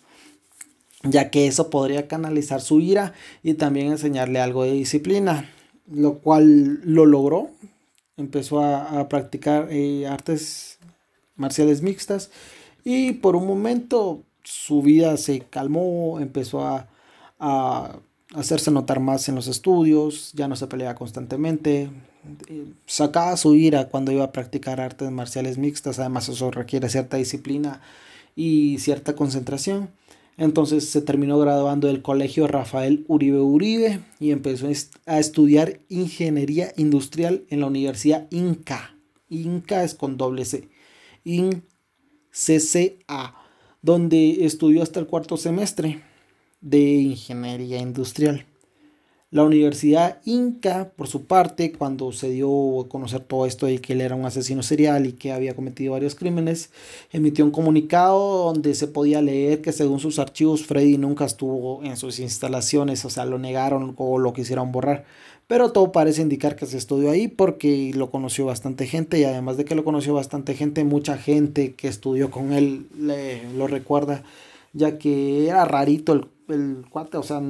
ya 1.03 1.29
que 1.29 1.47
eso 1.47 1.69
podría 1.69 2.07
canalizar 2.07 2.61
su 2.61 2.79
ira 2.81 3.13
y 3.41 3.53
también 3.53 3.87
enseñarle 3.87 4.39
algo 4.39 4.63
de 4.63 4.73
disciplina, 4.73 5.49
lo 5.89 6.19
cual 6.19 6.81
lo 6.83 7.05
logró. 7.05 7.49
Empezó 8.17 8.61
a, 8.61 9.07
practicar 9.07 9.69
eh, 9.71 10.05
artes 10.05 10.77
marciales 11.37 11.81
mixtas 11.81 12.31
y 12.83 13.13
por 13.13 13.35
un 13.35 13.47
momento 13.47 14.23
su 14.43 14.81
vida 14.81 15.17
se 15.17 15.41
calmó, 15.41 16.19
empezó 16.19 16.65
a, 16.65 16.87
hacerse 18.35 18.69
notar 18.69 18.99
más 18.99 19.27
en 19.29 19.35
los 19.35 19.47
estudios, 19.47 20.33
ya 20.33 20.47
no 20.47 20.55
se 20.55 20.67
peleaba 20.67 20.93
constantemente, 20.93 21.89
sacaba 22.85 23.35
su 23.37 23.55
ira 23.55 23.87
cuando 23.87 24.11
iba 24.11 24.23
a 24.23 24.31
practicar 24.31 24.81
artes 24.81 25.09
marciales 25.09 25.57
mixtas, 25.57 25.97
además 25.99 26.29
eso 26.29 26.51
requiere 26.51 26.89
cierta 26.89 27.17
disciplina 27.17 27.81
y 28.35 28.77
cierta 28.79 29.15
concentración. 29.15 29.89
Entonces 30.37 30.89
se 30.89 31.01
terminó 31.01 31.37
graduando 31.37 31.87
del 31.87 32.01
colegio 32.01 32.47
Rafael 32.47 33.03
Uribe 33.07 33.41
Uribe 33.41 33.99
y 34.19 34.31
empezó 34.31 34.67
a 35.05 35.19
estudiar 35.19 35.79
ingeniería 35.89 36.71
industrial 36.77 37.43
en 37.49 37.59
la 37.59 37.67
Universidad 37.67 38.27
Inca. 38.31 38.95
Inca 39.27 39.83
es 39.83 39.95
con 39.95 40.15
doble 40.17 40.45
C. 40.45 40.69
CCA, 42.31 43.35
donde 43.81 44.45
estudió 44.45 44.83
hasta 44.83 44.99
el 44.99 45.07
cuarto 45.07 45.37
semestre 45.37 46.01
de 46.61 46.79
ingeniería 46.79 47.79
industrial. 47.79 48.45
La 49.31 49.43
Universidad 49.43 50.17
Inca, 50.25 50.91
por 50.95 51.07
su 51.07 51.25
parte, 51.25 51.71
cuando 51.71 52.11
se 52.11 52.31
dio 52.31 52.81
a 52.81 52.89
conocer 52.89 53.19
todo 53.19 53.45
esto 53.45 53.67
de 53.67 53.79
que 53.79 53.93
él 53.93 54.01
era 54.01 54.15
un 54.15 54.25
asesino 54.25 54.63
serial 54.63 55.05
y 55.05 55.13
que 55.13 55.31
había 55.31 55.55
cometido 55.55 55.93
varios 55.93 56.15
crímenes, 56.15 56.71
emitió 57.11 57.45
un 57.45 57.51
comunicado 57.51 58.45
donde 58.45 58.73
se 58.73 58.87
podía 58.87 59.21
leer 59.21 59.61
que 59.61 59.71
según 59.71 59.99
sus 59.99 60.17
archivos 60.17 60.65
Freddy 60.65 60.97
nunca 60.97 61.25
estuvo 61.25 61.83
en 61.83 61.95
sus 61.95 62.19
instalaciones, 62.19 63.05
o 63.05 63.11
sea, 63.11 63.25
lo 63.25 63.37
negaron 63.37 63.93
o 63.97 64.17
lo 64.17 64.33
quisieron 64.33 64.71
borrar. 64.71 65.05
Pero 65.49 65.71
todo 65.71 65.91
parece 65.91 66.21
indicar 66.21 66.55
que 66.55 66.67
se 66.67 66.77
estudió 66.77 67.09
ahí 67.09 67.27
porque 67.27 67.91
lo 67.95 68.11
conoció 68.11 68.45
bastante 68.45 68.85
gente 68.85 69.17
y 69.17 69.23
además 69.23 69.57
de 69.57 69.65
que 69.65 69.73
lo 69.73 69.83
conoció 69.83 70.13
bastante 70.13 70.53
gente, 70.53 70.83
mucha 70.83 71.17
gente 71.17 71.73
que 71.73 71.87
estudió 71.87 72.29
con 72.29 72.53
él 72.53 72.85
le, 72.95 73.51
lo 73.53 73.65
recuerda, 73.65 74.21
ya 74.73 74.99
que 74.99 75.47
era 75.47 75.65
rarito 75.65 76.13
el, 76.13 76.27
el 76.49 76.85
cuate, 76.87 77.17
o 77.17 77.23
sea, 77.23 77.41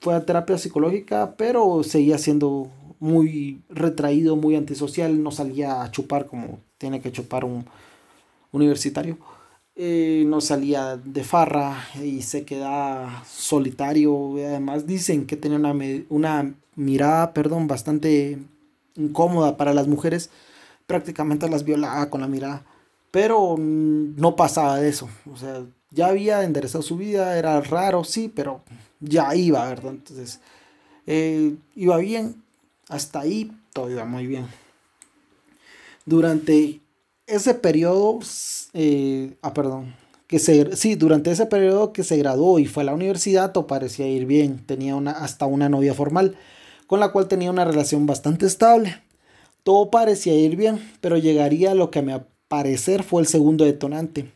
fue 0.00 0.14
a 0.14 0.24
terapia 0.24 0.58
psicológica, 0.58 1.34
pero 1.36 1.82
seguía 1.82 2.18
siendo 2.18 2.68
muy 3.00 3.60
retraído, 3.68 4.36
muy 4.36 4.54
antisocial, 4.54 5.20
no 5.20 5.32
salía 5.32 5.82
a 5.82 5.90
chupar 5.90 6.26
como 6.26 6.60
tiene 6.78 7.00
que 7.00 7.10
chupar 7.10 7.44
un 7.44 7.64
universitario. 8.52 9.18
Eh, 9.76 10.22
no 10.28 10.40
salía 10.40 10.96
de 10.96 11.24
farra 11.24 11.84
y 12.02 12.22
se 12.22 12.44
quedaba 12.44 13.24
solitario. 13.26 14.34
Además 14.36 14.86
dicen 14.86 15.26
que 15.26 15.36
tenía 15.36 15.58
una, 15.58 15.74
una 16.08 16.54
mirada, 16.76 17.32
perdón, 17.32 17.66
bastante 17.66 18.38
incómoda 18.96 19.56
para 19.56 19.74
las 19.74 19.88
mujeres. 19.88 20.30
Prácticamente 20.86 21.48
las 21.48 21.64
violaba 21.64 22.08
con 22.10 22.20
la 22.20 22.28
mirada. 22.28 22.64
Pero 23.10 23.56
no 23.58 24.36
pasaba 24.36 24.78
de 24.78 24.88
eso. 24.88 25.08
O 25.32 25.36
sea, 25.36 25.64
ya 25.90 26.08
había 26.08 26.42
enderezado 26.44 26.82
su 26.82 26.96
vida, 26.96 27.38
era 27.38 27.60
raro, 27.60 28.04
sí, 28.04 28.30
pero 28.34 28.62
ya 29.00 29.34
iba, 29.34 29.66
¿verdad? 29.68 29.92
Entonces, 29.92 30.40
eh, 31.06 31.54
iba 31.74 31.96
bien. 31.98 32.42
Hasta 32.88 33.20
ahí 33.20 33.50
todo 33.72 33.90
iba 33.90 34.04
muy 34.04 34.26
bien. 34.26 34.46
Durante 36.06 36.80
ese 37.26 37.54
periodo, 37.54 38.20
eh, 38.72 39.36
ah, 39.42 39.54
perdón, 39.54 39.94
que 40.26 40.38
se, 40.38 40.76
sí, 40.76 40.94
durante 40.94 41.30
ese 41.30 41.46
periodo 41.46 41.92
que 41.92 42.04
se 42.04 42.16
graduó 42.16 42.58
y 42.58 42.66
fue 42.66 42.82
a 42.82 42.86
la 42.86 42.94
universidad, 42.94 43.52
todo 43.52 43.66
parecía 43.66 44.06
ir 44.08 44.26
bien. 44.26 44.64
Tenía 44.66 44.96
una, 44.96 45.12
hasta 45.12 45.46
una 45.46 45.68
novia 45.68 45.94
formal 45.94 46.36
con 46.86 47.00
la 47.00 47.12
cual 47.12 47.28
tenía 47.28 47.50
una 47.50 47.64
relación 47.64 48.06
bastante 48.06 48.46
estable. 48.46 49.02
Todo 49.62 49.90
parecía 49.90 50.34
ir 50.34 50.56
bien, 50.56 50.80
pero 51.00 51.16
llegaría 51.16 51.72
a 51.72 51.74
lo 51.74 51.90
que 51.90 52.00
a 52.00 52.02
mi 52.02 52.12
parecer 52.48 53.02
fue 53.02 53.22
el 53.22 53.26
segundo 53.26 53.64
detonante, 53.64 54.32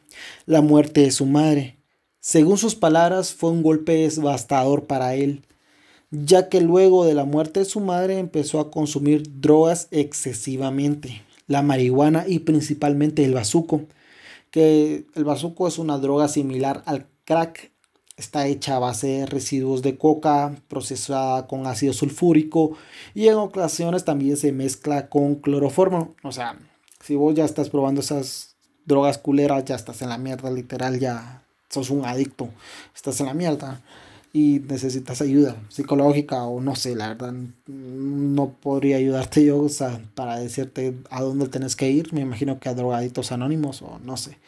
la 0.47 0.62
muerte 0.62 1.02
de 1.02 1.11
su 1.11 1.26
madre. 1.26 1.78
Según 2.21 2.59
sus 2.59 2.75
palabras, 2.75 3.33
fue 3.33 3.50
un 3.50 3.62
golpe 3.62 4.09
devastador 4.09 4.87
para 4.87 5.14
él, 5.14 5.45
ya 6.11 6.49
que 6.49 6.61
luego 6.61 7.04
de 7.04 7.14
la 7.14 7.25
muerte 7.25 7.61
de 7.61 7.66
su 7.66 7.80
madre 7.80 8.18
empezó 8.18 8.61
a 8.61 8.71
consumir 8.71 9.40
drogas 9.40 9.88
excesivamente, 9.90 11.23
la 11.49 11.62
marihuana 11.62 12.25
y 12.28 12.40
principalmente 12.40 13.25
el 13.25 13.35
bazuco, 13.35 13.83
que 14.52 15.07
el 15.14 15.25
bazuco 15.25 15.67
es 15.67 15.78
una 15.78 15.99
droga 15.99 16.28
similar 16.28 16.83
al 16.87 17.07
crack 17.25 17.73
Está 18.19 18.49
hecha 18.49 18.75
a 18.75 18.81
base 18.81 19.07
de 19.07 19.26
residuos 19.26 19.81
de 19.81 19.97
coca, 19.97 20.57
procesada 20.67 21.47
con 21.47 21.69
ácido 21.69 21.93
sulfúrico 21.93 22.76
y 23.14 23.28
en 23.28 23.37
ocasiones 23.37 24.05
también 24.05 24.37
se 24.37 24.50
mezcla 24.50 25.09
con 25.09 25.37
cloroformo. 25.37 26.17
O 26.25 26.33
sea, 26.33 26.59
si 27.00 27.14
vos 27.14 27.37
ya 27.37 27.45
estás 27.45 27.71
probando 27.71 28.00
esas 28.00 28.57
drogas 28.87 29.19
culeras, 29.19 29.64
ya 29.67 29.76
estás 29.76 30.02
en 30.02 30.09
la 30.09 30.19
mierda, 30.19 30.50
literal, 30.50 30.99
ya 30.99 31.45
sos 31.69 31.90
un 31.90 32.05
adicto, 32.05 32.49
estás 32.93 33.21
en 33.21 33.26
la 33.26 33.35
mierda 33.35 33.81
y 34.32 34.61
necesitas 34.68 35.20
ayuda 35.23 35.56
psicológica 35.68 36.44
o 36.44 36.61
no 36.61 36.76
sé, 36.76 36.94
la 36.94 37.08
verdad, 37.08 37.35
no 37.66 38.50
podría 38.50 38.97
ayudarte 38.97 39.44
yo 39.44 39.58
o 39.58 39.68
sea, 39.68 40.00
para 40.14 40.38
decirte 40.38 40.94
a 41.11 41.23
dónde 41.23 41.49
tenés 41.49 41.76
que 41.76 41.90
ir. 41.90 42.12
Me 42.12 42.20
imagino 42.20 42.61
que 42.61 42.68
a 42.68 42.75
drogadictos 42.75 43.32
anónimos 43.32 43.82
o 43.82 43.99
no 44.04 44.16
sé. 44.16 44.38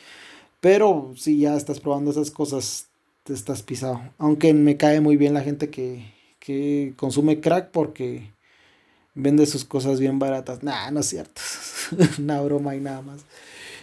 Pero 0.61 1.13
si 1.17 1.39
ya 1.41 1.57
estás 1.57 1.81
probando 1.81 2.11
esas 2.11 2.31
cosas 2.31 2.91
te 3.25 3.33
estás 3.33 3.63
pisado. 3.63 4.01
Aunque 4.19 4.55
me 4.55 4.77
cae 4.77 5.01
muy 5.01 5.17
bien 5.17 5.35
la 5.35 5.43
gente 5.43 5.71
que, 5.71 6.13
que 6.39 6.95
consume 6.97 7.41
crack 7.41 7.71
porque 7.71 8.33
vende 9.15 9.47
sus 9.47 9.65
cosas 9.65 10.01
bien 10.01 10.19
baratas. 10.19 10.63
Nah, 10.63 10.91
no 10.91 11.01
es 11.01 11.07
cierto. 11.07 11.41
Una 12.19 12.41
broma 12.41 12.75
y 12.77 12.81
nada 12.81 13.03
más. 13.03 13.25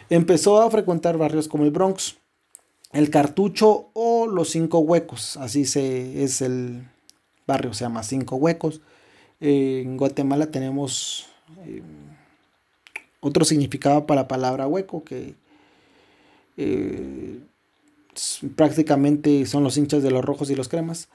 Empezó 0.09 0.61
a 0.61 0.71
frecuentar 0.71 1.17
barrios 1.17 1.47
como 1.47 1.65
el 1.65 1.71
Bronx, 1.71 2.17
el 2.97 3.11
Cartucho 3.11 3.91
o 3.93 4.25
los 4.25 4.49
Cinco 4.49 4.79
Huecos. 4.79 5.37
Así 5.37 5.65
se, 5.65 6.23
es 6.23 6.41
el 6.41 6.89
barrio, 7.45 7.71
se 7.75 7.85
llama 7.85 8.01
Cinco 8.01 8.37
Huecos. 8.37 8.81
en 9.39 9.97
Guatemala 9.97 10.47
tenemos 10.49 11.27
eh, 11.63 11.83
otro 13.19 13.45
significado 13.45 14.07
para 14.07 14.21
la 14.21 14.27
palabra 14.27 14.65
hueco 14.65 15.03
que 15.03 15.35
eh, 16.57 17.39
prácticamente 18.55 19.45
son 19.45 19.63
los 19.63 19.77
hinchas 19.77 20.01
de 20.01 20.09
los 20.09 20.25
rojos 20.25 20.49
y 20.49 20.55
los 20.55 20.67
cremas. 20.67 21.07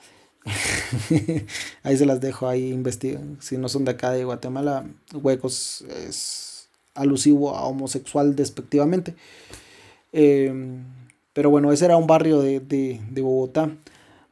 ahí 1.83 1.97
se 1.97 2.07
las 2.07 2.21
dejo, 2.21 2.47
ahí 2.47 2.71
investigan. 2.71 3.39
Si 3.41 3.59
no 3.59 3.69
son 3.69 3.85
de 3.85 3.91
acá 3.91 4.13
de 4.13 4.25
Guatemala, 4.25 4.87
huecos 5.15 5.85
es 5.89 6.69
alusivo 6.95 7.57
a 7.57 7.65
homosexual 7.65 8.37
despectivamente. 8.37 9.17
Em, 10.13 10.85
Pero 11.33 11.51
bueno, 11.51 11.73
ese 11.73 11.87
era 11.87 11.97
un 11.97 12.07
barrio 12.07 12.41
de, 12.41 12.61
de 12.61 13.23
Bogotá. 13.23 13.71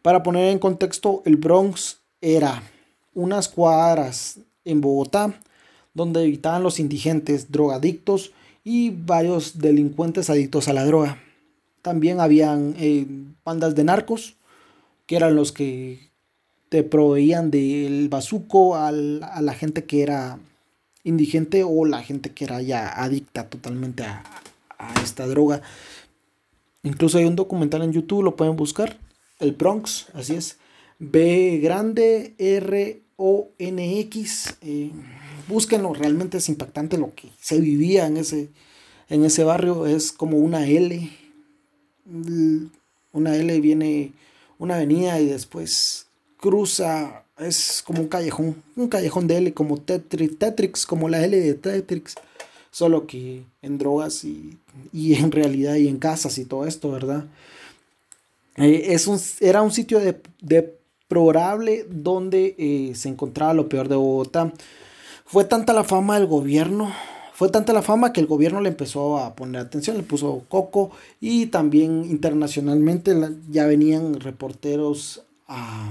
Para 0.03 0.23
poner 0.23 0.51
en 0.51 0.59
contexto, 0.59 1.23
el 1.25 1.37
Bronx 1.37 1.99
era 2.21 2.63
unas 3.15 3.49
cuadras 3.49 4.39
en 4.65 4.81
Bogotá 4.81 5.35
donde 5.95 6.21
habitaban 6.21 6.63
los 6.63 6.79
indigentes, 6.79 7.51
drogadictos 7.51 8.33
y 8.65 8.91
varios 8.91 9.59
delincuentes 9.59 10.31
adictos 10.31 10.69
a 10.69 10.73
la 10.73 10.85
droga. 10.85 11.19
También 11.83 12.21
habían 12.21 12.75
eh, 12.79 13.07
bandas 13.45 13.75
de 13.75 13.85
narcos, 13.85 14.37
que 15.07 15.17
eran 15.17 15.35
los 15.35 15.53
que 15.53 16.11
te 16.69 16.83
proveían 16.85 17.51
del 17.51 18.09
bazuco 18.09 18.77
a 18.77 18.93
la 18.93 19.55
gente 19.55 19.85
que 19.85 20.03
era 20.03 20.39
indigente 21.03 21.65
o 21.65 21.85
la 21.85 22.03
gente 22.03 22.31
que 22.31 22.45
era 22.45 22.63
ya 22.63 22.89
adicta 22.89 23.49
totalmente 23.49 24.05
a, 24.05 24.23
a 24.79 25.03
esta 25.03 25.27
droga. 25.27 25.63
Incluso 26.83 27.19
hay 27.19 27.25
un 27.25 27.37
documental 27.37 27.83
en 27.83 27.93
YouTube, 27.93 28.23
lo 28.23 28.37
pueden 28.37 28.57
buscar, 28.57 28.99
el 29.39 29.53
Bronx, 29.53 30.07
así 30.15 30.35
es. 30.35 30.57
B 30.99 31.61
grande 31.63 32.35
R 32.39 33.03
O 33.17 33.49
N 33.59 34.01
X. 34.01 34.57
Eh, 34.63 34.91
búsquenlo, 35.49 35.93
realmente 35.95 36.39
es 36.39 36.49
impactante 36.49 36.99
lo 36.99 37.15
que 37.15 37.29
se 37.41 37.61
vivía 37.61 38.07
en 38.07 38.17
ese, 38.17 38.49
en 39.09 39.25
ese 39.25 39.45
barrio. 39.45 39.87
Es 39.87 40.13
como 40.13 40.39
una 40.39 40.67
L. 40.67 41.11
Una 43.13 43.37
L 43.37 43.61
viene 43.61 44.13
una 44.59 44.77
avenida 44.77 45.21
y 45.21 45.27
después 45.27 46.07
cruza. 46.39 47.25
Es 47.39 47.83
como 47.83 48.03
un 48.03 48.09
callejón, 48.09 48.63
un 48.77 48.89
callejón 48.89 49.27
de 49.27 49.39
L, 49.39 49.55
como 49.55 49.79
Tetrix, 49.79 50.39
Tetrix 50.39 50.87
como 50.87 51.09
la 51.09 51.25
L 51.25 51.39
de 51.39 51.55
Tetrix. 51.55 52.15
Solo 52.71 53.07
que 53.07 53.45
en 53.63 53.79
drogas 53.79 54.25
y, 54.25 54.59
y 54.93 55.15
en 55.15 55.33
realidad 55.33 55.75
y 55.75 55.89
en 55.89 55.99
casas 55.99 56.39
y 56.39 56.45
todo 56.45 56.67
esto, 56.67 56.91
¿verdad? 56.91 57.27
Eh, 58.57 58.95
es 58.95 59.07
un, 59.07 59.19
era 59.41 59.63
un 59.63 59.71
sitio 59.71 59.99
de, 59.99 60.21
de 60.41 60.81
probable 61.11 61.85
donde 61.91 62.55
eh, 62.57 62.95
se 62.95 63.09
encontraba 63.09 63.53
lo 63.53 63.69
peor 63.69 63.89
de 63.89 63.97
Bogotá. 63.97 64.53
Fue 65.27 65.45
tanta 65.45 65.73
la 65.73 65.85
fama 65.85 66.19
del 66.19 66.29
gobierno, 66.29 66.93
fue 67.35 67.49
tanta 67.49 67.73
la 67.73 67.83
fama 67.83 68.13
que 68.13 68.21
el 68.21 68.27
gobierno 68.27 68.61
le 68.61 68.69
empezó 68.69 69.19
a 69.19 69.35
poner 69.35 69.61
atención, 69.61 69.97
le 69.97 70.03
puso 70.05 70.45
coco 70.49 70.93
y 71.21 71.47
también 71.47 72.05
internacionalmente 72.05 73.17
ya 73.51 73.67
venían 73.67 74.21
reporteros 74.21 75.23
a, 75.49 75.89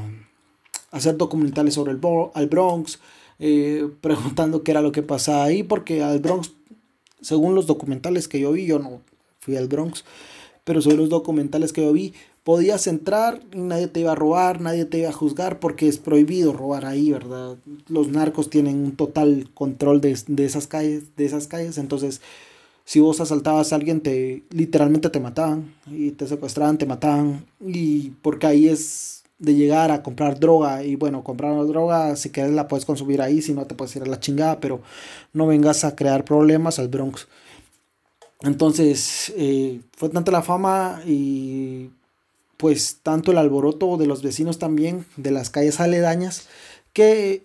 hacer 0.91 1.17
documentales 1.17 1.73
sobre 1.73 1.91
el, 1.91 1.99
al 2.33 2.47
Bronx, 2.47 2.99
eh, 3.39 3.89
preguntando 4.01 4.63
qué 4.63 4.71
era 4.71 4.81
lo 4.81 4.91
que 4.91 5.03
pasaba 5.03 5.43
ahí, 5.43 5.63
porque 5.63 6.01
al 6.01 6.19
Bronx, 6.19 6.51
según 7.21 7.55
los 7.55 7.67
documentales 7.67 8.27
que 8.27 8.39
yo 8.39 8.51
vi, 8.51 8.65
yo 8.65 8.79
no 8.79 9.01
fui 9.39 9.55
al 9.57 9.67
Bronx, 9.67 10.03
pero 10.63 10.81
según 10.81 10.99
los 10.99 11.09
documentales 11.09 11.73
que 11.73 11.81
yo 11.81 11.91
vi, 11.91 12.13
podías 12.43 12.87
entrar 12.87 13.41
y 13.53 13.59
nadie 13.59 13.87
te 13.87 13.99
iba 13.99 14.11
a 14.11 14.15
robar, 14.15 14.61
nadie 14.61 14.85
te 14.85 14.99
iba 14.99 15.09
a 15.09 15.13
juzgar 15.13 15.59
porque 15.59 15.87
es 15.87 15.97
prohibido 15.97 16.53
robar 16.53 16.85
ahí, 16.85 17.11
¿verdad? 17.11 17.57
Los 17.87 18.09
narcos 18.09 18.49
tienen 18.49 18.77
un 18.83 18.95
total 18.95 19.49
control 19.53 20.01
de, 20.01 20.17
esas 20.37 20.67
calles, 20.67 21.15
de 21.15 21.25
esas 21.25 21.47
calles, 21.47 21.77
entonces 21.77 22.21
si 22.85 22.99
vos 22.99 23.21
asaltabas 23.21 23.71
a 23.71 23.75
alguien 23.75 24.01
te 24.01 24.43
literalmente 24.49 25.09
te 25.09 25.19
mataban 25.19 25.75
y 25.85 26.11
te 26.11 26.27
secuestraban, 26.27 26.79
te 26.79 26.87
mataban 26.87 27.45
y 27.63 28.11
porque 28.21 28.47
ahí 28.47 28.67
es 28.67 29.18
de 29.39 29.55
llegar 29.55 29.91
a 29.91 30.03
comprar 30.03 30.39
droga 30.39 30.83
y 30.83 30.95
bueno, 30.95 31.23
comprar 31.23 31.65
droga 31.65 32.15
si 32.15 32.29
quieres 32.29 32.51
la 32.53 32.67
puedes 32.67 32.85
consumir 32.85 33.21
ahí, 33.21 33.41
si 33.41 33.53
no 33.53 33.65
te 33.65 33.75
puedes 33.75 33.95
ir 33.95 34.03
a 34.03 34.05
la 34.05 34.19
chingada, 34.19 34.59
pero 34.59 34.81
no 35.33 35.47
vengas 35.47 35.85
a 35.85 35.95
crear 35.95 36.25
problemas 36.25 36.77
al 36.77 36.89
Bronx. 36.89 37.27
Entonces, 38.41 39.33
eh, 39.35 39.81
fue 39.97 40.09
tanta 40.09 40.31
la 40.31 40.41
fama 40.41 41.01
y 41.05 41.89
pues 42.57 42.99
tanto 43.03 43.31
el 43.31 43.37
alboroto 43.37 43.97
de 43.97 44.05
los 44.05 44.21
vecinos 44.21 44.59
también, 44.59 45.05
de 45.15 45.31
las 45.31 45.49
calles 45.49 45.79
aledañas, 45.79 46.47
que 46.91 47.41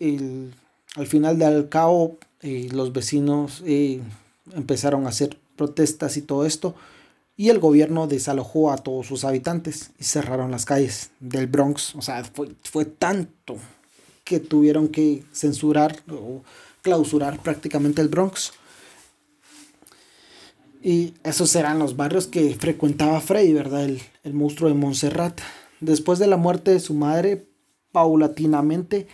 al 0.96 1.06
final 1.06 1.38
del 1.38 1.68
cabo 1.68 2.18
eh, 2.42 2.68
los 2.72 2.92
vecinos 2.92 3.62
eh, 3.64 4.00
empezaron 4.54 5.06
a 5.06 5.10
hacer 5.10 5.38
protestas 5.56 6.16
y 6.16 6.22
todo 6.22 6.46
esto, 6.46 6.74
y 7.36 7.48
el 7.48 7.58
gobierno 7.58 8.06
desalojó 8.06 8.70
a 8.70 8.78
todos 8.78 9.06
sus 9.06 9.24
habitantes 9.24 9.90
y 9.98 10.04
cerraron 10.04 10.50
las 10.50 10.64
calles 10.64 11.10
del 11.20 11.46
Bronx. 11.46 11.94
O 11.96 12.02
sea, 12.02 12.24
fue, 12.24 12.50
fue 12.62 12.84
tanto 12.84 13.56
que 14.22 14.40
tuvieron 14.40 14.88
que 14.88 15.24
censurar 15.32 16.00
o 16.10 16.42
clausurar 16.82 17.42
prácticamente 17.42 18.00
el 18.00 18.08
Bronx. 18.08 18.52
Y 20.82 21.14
esos 21.24 21.54
eran 21.56 21.78
los 21.78 21.96
barrios 21.96 22.26
que 22.26 22.54
frecuentaba 22.54 23.20
Freddy, 23.20 23.52
¿verdad? 23.52 23.84
El, 23.84 24.02
el 24.22 24.34
monstruo 24.34 24.68
de 24.68 24.76
Montserrat. 24.76 25.40
Después 25.80 26.18
de 26.18 26.26
la 26.26 26.36
muerte 26.36 26.70
de 26.70 26.80
su 26.80 26.94
madre, 26.94 27.46
paulatinamente 27.90 29.08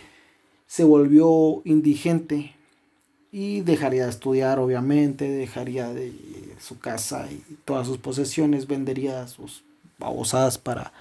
se 0.67 0.83
volvió 0.83 1.61
indigente 1.65 2.55
y 3.31 3.61
dejaría 3.61 4.03
de 4.03 4.09
estudiar, 4.09 4.59
obviamente, 4.59 5.29
dejaría 5.29 5.93
de 5.93 6.13
su 6.59 6.79
casa 6.79 7.27
y 7.31 7.43
todas 7.65 7.87
sus 7.87 7.97
posesiones, 7.97 8.67
vendería 8.67 9.27
sus 9.27 9.63
babosadas 9.97 10.57
para 10.57 10.91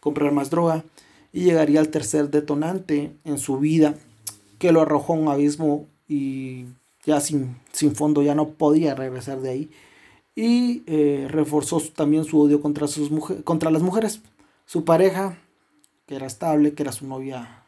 comprar 0.00 0.32
más 0.32 0.50
droga 0.50 0.84
y 1.32 1.44
llegaría 1.44 1.80
al 1.80 1.88
tercer 1.88 2.30
detonante 2.30 3.12
en 3.24 3.38
su 3.38 3.58
vida 3.58 3.94
que 4.58 4.72
lo 4.72 4.80
arrojó 4.82 5.14
a 5.14 5.16
un 5.16 5.28
abismo 5.28 5.86
y 6.06 6.66
ya 7.04 7.20
sin, 7.20 7.56
sin 7.72 7.96
fondo 7.96 8.22
ya 8.22 8.34
no 8.34 8.50
podía 8.50 8.94
regresar 8.94 9.40
de 9.40 9.50
ahí 9.50 9.70
y 10.34 10.82
eh, 10.86 11.26
reforzó 11.28 11.80
también 11.80 12.24
su 12.24 12.40
odio 12.40 12.60
contra, 12.60 12.86
sus 12.86 13.10
contra 13.42 13.70
las 13.70 13.82
mujeres. 13.82 14.20
Su 14.66 14.84
pareja, 14.84 15.38
que 16.06 16.14
era 16.14 16.26
estable, 16.26 16.74
que 16.74 16.82
era 16.82 16.92
su 16.92 17.06
novia 17.06 17.64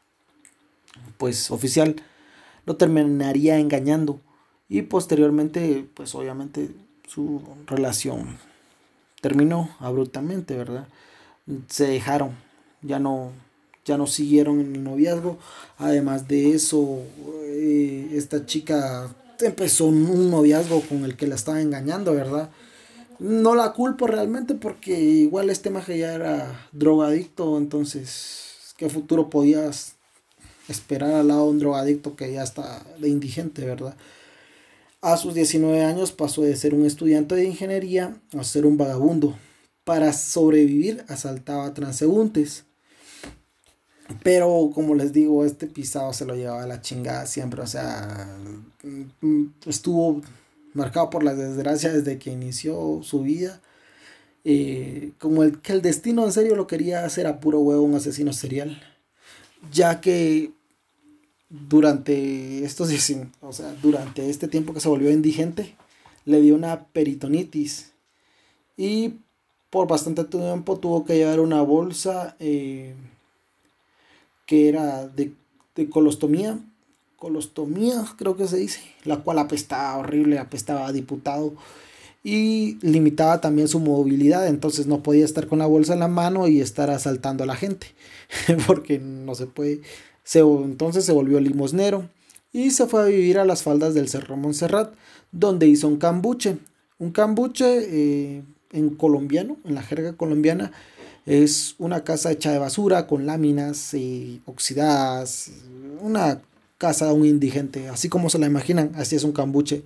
pues 1.18 1.50
oficial, 1.50 1.96
lo 2.66 2.76
terminaría 2.76 3.58
engañando 3.58 4.20
y 4.68 4.82
posteriormente 4.82 5.86
pues 5.94 6.14
obviamente 6.14 6.70
su 7.06 7.42
relación 7.66 8.38
terminó 9.20 9.70
abruptamente, 9.78 10.56
¿verdad? 10.56 10.88
Se 11.68 11.86
dejaron, 11.86 12.32
ya 12.82 12.98
no 12.98 13.32
ya 13.84 13.98
no 13.98 14.06
siguieron 14.06 14.60
en 14.60 14.76
el 14.76 14.84
noviazgo. 14.84 15.38
Además 15.78 16.26
de 16.26 16.54
eso, 16.54 17.02
eh, 17.44 18.10
esta 18.12 18.46
chica 18.46 19.14
empezó 19.40 19.86
un 19.86 20.30
noviazgo 20.30 20.80
con 20.82 21.04
el 21.04 21.16
que 21.16 21.26
la 21.26 21.34
estaba 21.34 21.60
engañando, 21.60 22.14
¿verdad? 22.14 22.50
No 23.18 23.54
la 23.54 23.72
culpo 23.72 24.06
realmente 24.06 24.54
porque 24.54 24.98
igual 24.98 25.50
este 25.50 25.70
maje 25.70 25.98
ya 25.98 26.14
era 26.14 26.68
drogadicto, 26.72 27.58
entonces, 27.58 28.74
¿qué 28.76 28.88
futuro 28.88 29.30
podías 29.30 29.93
esperar 30.68 31.12
al 31.12 31.28
lado 31.28 31.44
de 31.44 31.50
un 31.50 31.58
drogadicto 31.58 32.16
que 32.16 32.32
ya 32.32 32.42
está 32.42 32.82
de 32.98 33.08
indigente, 33.08 33.64
verdad? 33.64 33.96
A 35.04 35.18
sus 35.18 35.34
19 35.34 35.84
años 35.84 36.12
pasó 36.12 36.40
de 36.40 36.56
ser 36.56 36.74
un 36.74 36.86
estudiante 36.86 37.34
de 37.34 37.44
ingeniería 37.44 38.16
a 38.38 38.42
ser 38.42 38.64
un 38.64 38.78
vagabundo. 38.78 39.36
Para 39.84 40.14
sobrevivir 40.14 41.04
asaltaba 41.08 41.74
transeúntes. 41.74 42.64
Pero 44.22 44.70
como 44.74 44.94
les 44.94 45.12
digo, 45.12 45.44
este 45.44 45.66
pisado 45.66 46.14
se 46.14 46.24
lo 46.24 46.34
llevaba 46.34 46.62
a 46.62 46.66
la 46.66 46.80
chingada 46.80 47.26
siempre. 47.26 47.60
O 47.60 47.66
sea, 47.66 48.34
mm, 49.20 49.44
estuvo 49.66 50.22
marcado 50.72 51.10
por 51.10 51.22
la 51.22 51.34
desgracia 51.34 51.92
desde 51.92 52.18
que 52.18 52.30
inició 52.32 53.00
su 53.02 53.20
vida. 53.20 53.60
Eh, 54.44 55.12
como 55.18 55.42
el 55.42 55.60
que 55.60 55.74
el 55.74 55.82
destino 55.82 56.24
en 56.24 56.32
serio 56.32 56.56
lo 56.56 56.66
quería 56.66 57.04
hacer 57.04 57.26
a 57.26 57.40
puro 57.40 57.60
huevo 57.60 57.82
un 57.82 57.94
asesino 57.94 58.32
serial. 58.32 58.82
Ya 59.70 60.00
que 60.00 60.53
durante 61.68 62.64
estos 62.64 62.90
o 63.40 63.52
sea, 63.52 63.72
durante 63.80 64.28
este 64.28 64.48
tiempo 64.48 64.74
que 64.74 64.80
se 64.80 64.88
volvió 64.88 65.10
indigente, 65.10 65.76
le 66.24 66.40
dio 66.40 66.54
una 66.54 66.84
peritonitis. 66.86 67.92
Y 68.76 69.14
por 69.70 69.86
bastante 69.86 70.24
tiempo 70.24 70.78
tuvo 70.78 71.04
que 71.04 71.16
llevar 71.16 71.40
una 71.40 71.62
bolsa 71.62 72.36
eh, 72.40 72.94
que 74.46 74.68
era 74.68 75.06
de, 75.06 75.32
de 75.76 75.88
colostomía, 75.88 76.58
colostomía 77.16 78.04
creo 78.18 78.36
que 78.36 78.48
se 78.48 78.56
dice, 78.56 78.80
la 79.04 79.18
cual 79.18 79.38
apestaba 79.38 79.96
horrible, 79.98 80.38
apestaba 80.38 80.88
a 80.88 80.92
diputado 80.92 81.54
y 82.24 82.78
limitaba 82.80 83.40
también 83.40 83.68
su 83.68 83.78
movilidad, 83.78 84.48
entonces 84.48 84.86
no 84.86 85.02
podía 85.02 85.24
estar 85.24 85.46
con 85.46 85.60
la 85.60 85.66
bolsa 85.66 85.92
en 85.92 86.00
la 86.00 86.08
mano 86.08 86.48
y 86.48 86.60
estar 86.60 86.90
asaltando 86.90 87.44
a 87.44 87.46
la 87.46 87.54
gente, 87.54 87.88
porque 88.66 88.98
no 88.98 89.34
se 89.34 89.46
puede. 89.46 89.82
Se, 90.24 90.40
entonces 90.40 91.04
se 91.04 91.12
volvió 91.12 91.38
limosnero 91.38 92.08
y 92.52 92.70
se 92.70 92.86
fue 92.86 93.02
a 93.02 93.06
vivir 93.06 93.38
a 93.38 93.44
las 93.44 93.62
faldas 93.62 93.94
del 93.94 94.08
Cerro 94.08 94.36
Montserrat, 94.36 94.94
donde 95.32 95.66
hizo 95.66 95.86
un 95.88 95.98
cambuche. 95.98 96.56
Un 96.98 97.10
cambuche 97.10 97.66
eh, 97.66 98.42
en 98.72 98.90
colombiano, 98.90 99.58
en 99.64 99.74
la 99.74 99.82
jerga 99.82 100.14
colombiana, 100.14 100.72
es 101.26 101.74
una 101.78 102.04
casa 102.04 102.30
hecha 102.30 102.52
de 102.52 102.58
basura 102.58 103.06
con 103.06 103.26
láminas 103.26 103.94
y 103.94 104.42
oxidadas, 104.46 105.50
una 106.00 106.42
casa 106.78 107.06
de 107.06 107.12
un 107.12 107.24
indigente, 107.24 107.88
así 107.88 108.08
como 108.08 108.30
se 108.30 108.38
la 108.38 108.46
imaginan, 108.46 108.92
así 108.96 109.16
es 109.16 109.24
un 109.24 109.32
cambuche. 109.32 109.82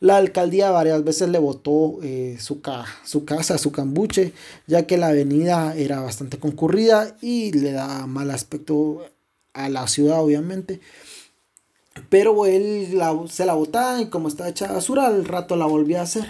La 0.00 0.16
alcaldía 0.16 0.70
varias 0.70 1.04
veces 1.04 1.28
le 1.28 1.38
votó 1.38 1.98
eh, 2.02 2.36
su, 2.40 2.60
su 3.04 3.24
casa, 3.24 3.58
su 3.58 3.72
cambuche, 3.72 4.32
ya 4.66 4.86
que 4.86 4.98
la 4.98 5.08
avenida 5.08 5.74
era 5.76 6.00
bastante 6.00 6.38
concurrida 6.38 7.16
y 7.20 7.52
le 7.52 7.72
da 7.72 8.06
mal 8.06 8.30
aspecto 8.30 9.04
a 9.54 9.68
la 9.68 9.88
ciudad, 9.88 10.20
obviamente. 10.20 10.80
Pero 12.10 12.44
él 12.46 13.00
se 13.30 13.46
la 13.46 13.54
botaba 13.54 14.00
y 14.00 14.10
como 14.10 14.28
está 14.28 14.48
hecha 14.48 14.72
basura, 14.72 15.06
al 15.06 15.24
rato 15.24 15.56
la 15.56 15.66
volvió 15.66 16.00
a 16.00 16.02
hacer. 16.02 16.26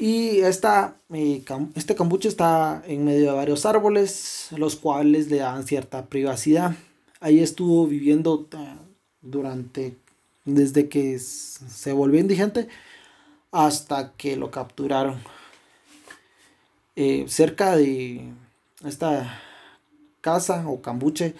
Y 0.00 0.40
esta, 0.40 0.96
eh, 1.12 1.44
este 1.74 1.94
cambuche 1.94 2.28
está 2.28 2.82
en 2.86 3.04
medio 3.04 3.30
de 3.30 3.36
varios 3.36 3.66
árboles, 3.66 4.48
los 4.56 4.76
cuales 4.76 5.30
le 5.30 5.38
dan 5.38 5.66
cierta 5.66 6.06
privacidad. 6.06 6.74
Ahí 7.20 7.40
estuvo 7.40 7.86
viviendo 7.86 8.48
eh, 8.52 8.76
durante 9.20 9.98
desde 10.46 10.88
que 10.88 11.18
se 11.18 11.92
volvió 11.92 12.18
indigente 12.18 12.68
hasta 13.52 14.12
que 14.12 14.36
lo 14.36 14.50
capturaron. 14.50 15.20
Eh, 16.96 17.26
cerca 17.28 17.76
de 17.76 18.32
esta 18.84 19.40
casa 20.20 20.68
o 20.68 20.80
cambuche 20.82 21.34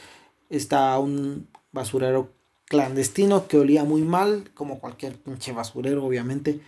está 0.48 0.98
un 0.98 1.48
basurero 1.72 2.30
clandestino 2.66 3.48
que 3.48 3.58
olía 3.58 3.84
muy 3.84 4.02
mal, 4.02 4.50
como 4.54 4.78
cualquier 4.78 5.16
pinche 5.16 5.52
basurero, 5.52 6.04
obviamente. 6.04 6.60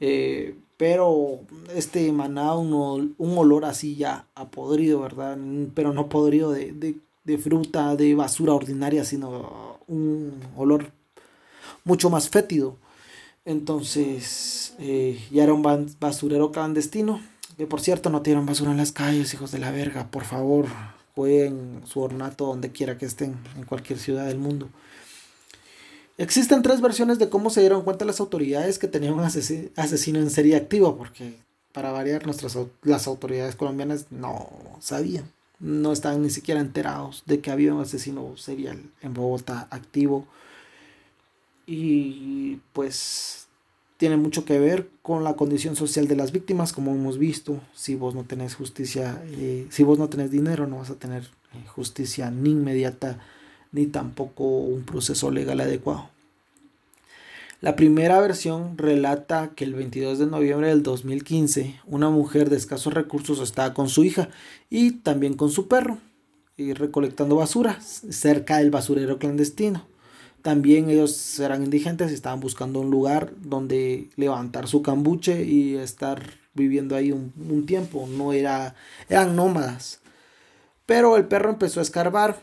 Eh, 0.00 0.56
pero 0.76 1.40
este 1.74 2.06
emanaba 2.06 2.56
un, 2.56 3.14
un, 3.18 3.38
olor 3.38 3.64
así 3.64 3.96
ya 3.96 4.26
a 4.34 4.48
podrido, 4.48 5.00
¿verdad? 5.00 5.36
Pero 5.74 5.92
no 5.92 6.08
podrido 6.08 6.52
de, 6.52 6.72
de, 6.72 6.96
de 7.24 7.38
fruta, 7.38 7.96
de 7.96 8.14
basura 8.14 8.54
ordinaria, 8.54 9.04
sino 9.04 9.78
un 9.88 10.40
olor 10.56 10.92
mucho 11.84 12.10
más 12.10 12.28
fétido. 12.28 12.76
Entonces, 13.44 14.74
eh, 14.78 15.18
ya 15.32 15.44
era 15.44 15.54
un 15.54 15.62
basurero 15.98 16.52
clandestino. 16.52 17.20
Que 17.56 17.66
por 17.66 17.80
cierto, 17.80 18.10
no 18.10 18.22
tienen 18.22 18.46
basura 18.46 18.70
en 18.70 18.76
las 18.76 18.92
calles, 18.92 19.34
hijos 19.34 19.50
de 19.50 19.58
la 19.58 19.72
verga. 19.72 20.10
Por 20.10 20.24
favor, 20.24 20.66
jueguen 21.18 21.82
su 21.84 22.00
ornato 22.00 22.46
donde 22.46 22.70
quiera 22.70 22.96
que 22.96 23.04
estén, 23.04 23.36
en 23.56 23.64
cualquier 23.64 23.98
ciudad 23.98 24.26
del 24.26 24.38
mundo. 24.38 24.68
Existen 26.16 26.62
tres 26.62 26.80
versiones 26.80 27.18
de 27.18 27.28
cómo 27.28 27.50
se 27.50 27.58
dieron 27.58 27.82
cuenta 27.82 28.04
las 28.04 28.20
autoridades 28.20 28.78
que 28.78 28.86
tenían 28.86 29.14
un 29.14 29.24
asesino 29.24 30.20
en 30.20 30.30
serie 30.30 30.54
activo, 30.54 30.96
porque 30.96 31.34
para 31.72 31.90
variar, 31.90 32.24
nuestras, 32.24 32.56
las 32.84 33.08
autoridades 33.08 33.56
colombianas 33.56 34.06
no 34.12 34.48
sabían, 34.78 35.28
no 35.58 35.92
estaban 35.92 36.22
ni 36.22 36.30
siquiera 36.30 36.60
enterados 36.60 37.24
de 37.26 37.40
que 37.40 37.50
había 37.50 37.74
un 37.74 37.80
asesino 37.80 38.36
serial 38.36 38.80
en 39.02 39.12
Bogotá 39.12 39.66
activo 39.72 40.24
y 41.66 42.60
pues 42.72 43.47
tiene 43.98 44.16
mucho 44.16 44.44
que 44.44 44.58
ver 44.58 44.88
con 45.02 45.24
la 45.24 45.34
condición 45.34 45.76
social 45.76 46.06
de 46.06 46.16
las 46.16 46.32
víctimas, 46.32 46.72
como 46.72 46.92
hemos 46.92 47.18
visto. 47.18 47.60
Si 47.74 47.96
vos 47.96 48.14
no 48.14 48.24
tenés 48.24 48.54
justicia, 48.54 49.20
eh, 49.26 49.66
si 49.70 49.82
vos 49.82 49.98
no 49.98 50.08
tenés 50.08 50.30
dinero, 50.30 50.66
no 50.66 50.78
vas 50.78 50.90
a 50.90 50.94
tener 50.94 51.24
eh, 51.24 51.66
justicia 51.66 52.30
ni 52.30 52.52
inmediata, 52.52 53.18
ni 53.72 53.86
tampoco 53.86 54.44
un 54.44 54.84
proceso 54.84 55.32
legal 55.32 55.60
adecuado. 55.60 56.10
La 57.60 57.74
primera 57.74 58.20
versión 58.20 58.78
relata 58.78 59.50
que 59.56 59.64
el 59.64 59.74
22 59.74 60.20
de 60.20 60.26
noviembre 60.26 60.68
del 60.68 60.84
2015 60.84 61.80
una 61.86 62.08
mujer 62.08 62.50
de 62.50 62.56
escasos 62.56 62.94
recursos 62.94 63.40
estaba 63.40 63.74
con 63.74 63.88
su 63.88 64.04
hija 64.04 64.28
y 64.70 64.92
también 64.92 65.34
con 65.34 65.50
su 65.50 65.66
perro 65.66 65.98
y 66.56 66.72
recolectando 66.72 67.34
basura 67.34 67.80
cerca 67.80 68.58
del 68.58 68.70
basurero 68.70 69.18
clandestino. 69.18 69.84
También 70.42 70.88
ellos 70.88 71.38
eran 71.40 71.64
indigentes 71.64 72.10
y 72.10 72.14
estaban 72.14 72.40
buscando 72.40 72.80
un 72.80 72.90
lugar 72.90 73.32
donde 73.40 74.10
levantar 74.16 74.68
su 74.68 74.82
cambuche 74.82 75.44
y 75.44 75.76
estar 75.76 76.22
viviendo 76.54 76.96
ahí 76.96 77.12
un, 77.12 77.66
tiempo. 77.66 78.08
No 78.08 78.32
era, 78.32 78.74
eran 79.08 79.36
nómadas. 79.36 80.00
Pero 80.86 81.16
el 81.16 81.26
perro 81.26 81.50
empezó 81.50 81.80
a 81.80 81.82
escarbar 81.82 82.40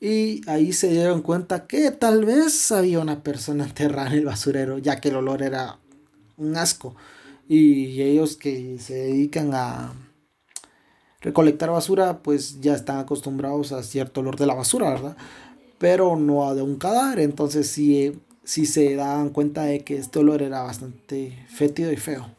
y 0.00 0.42
ahí 0.48 0.72
se 0.72 0.88
dieron 0.88 1.22
cuenta 1.22 1.66
que 1.66 1.90
tal 1.90 2.24
vez 2.24 2.72
había 2.72 3.00
una 3.00 3.22
persona 3.22 3.64
enterrada 3.68 4.08
en 4.08 4.18
el 4.18 4.24
basurero, 4.24 4.78
ya 4.78 5.00
que 5.00 5.08
el 5.08 5.16
olor 5.16 5.42
era 5.42 5.78
un 6.36 6.56
asco. 6.56 6.96
Y 7.48 8.02
ellos 8.02 8.36
que 8.36 8.78
se 8.80 8.94
dedican 8.94 9.54
a 9.54 9.94
recolectar 11.20 11.70
basura, 11.70 12.22
pues 12.22 12.60
ya 12.60 12.74
están 12.74 12.98
acostumbrados 12.98 13.72
a 13.72 13.82
cierto 13.82 14.20
olor 14.20 14.36
de 14.36 14.46
la 14.46 14.54
basura, 14.54 14.90
¿verdad? 14.90 15.16
Pero 15.78 16.16
no 16.16 16.54
de 16.54 16.62
un 16.62 16.76
cadáver. 16.76 17.20
Entonces 17.20 17.68
sí, 17.68 18.18
sí 18.44 18.66
se 18.66 18.94
daban 18.94 19.30
cuenta 19.30 19.64
de 19.64 19.80
que 19.80 19.96
este 19.96 20.18
olor 20.18 20.42
era 20.42 20.62
bastante 20.62 21.46
fétido 21.48 21.92
y 21.92 21.96
feo. 21.96 22.30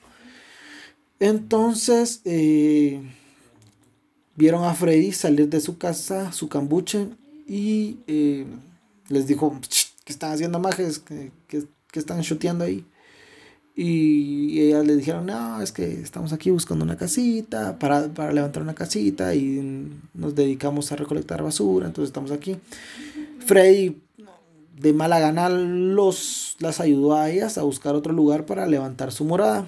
Entonces 1.20 2.22
eh, 2.26 3.02
vieron 4.36 4.64
a 4.64 4.74
Freddy 4.74 5.12
salir 5.12 5.50
de 5.50 5.60
su 5.60 5.78
casa, 5.78 6.32
su 6.32 6.48
cambuche, 6.48 7.08
y 7.48 8.00
eh, 8.08 8.46
les 9.08 9.26
dijo, 9.26 9.60
¿qué 10.04 10.14
están 10.14 10.34
haciendo 10.34 10.60
majes? 10.60 11.00
¿Qué, 11.00 11.32
qué, 11.48 11.66
están 11.94 12.22
chuteando 12.22 12.66
ahí? 12.66 12.86
Y 13.76 14.60
ellas 14.60 14.86
le 14.86 14.96
dijeron, 14.96 15.28
no, 15.28 15.62
es 15.62 15.72
que 15.72 16.02
estamos 16.02 16.34
aquí 16.34 16.50
buscando 16.50 16.84
una 16.84 16.98
casita, 16.98 17.78
para, 17.80 18.08
para 18.08 18.34
levantar 18.34 18.64
una 18.64 18.76
casita 18.76 19.34
y 19.34 19.90
nos 20.14 20.36
dedicamos 20.36 20.92
a 20.92 20.96
recolectar 20.96 21.42
basura, 21.42 21.88
entonces 21.88 22.10
estamos 22.10 22.32
aquí. 22.32 22.58
Freddy 23.48 24.02
de 24.74 24.94
mala 24.94 25.20
gana 25.20 25.50
los, 25.50 26.56
las 26.60 26.80
ayudó 26.80 27.16
a 27.16 27.30
ellas 27.30 27.58
a 27.58 27.64
buscar 27.64 27.96
otro 27.96 28.14
lugar 28.14 28.46
para 28.46 28.68
levantar 28.68 29.12
su 29.12 29.26
morada. 29.26 29.68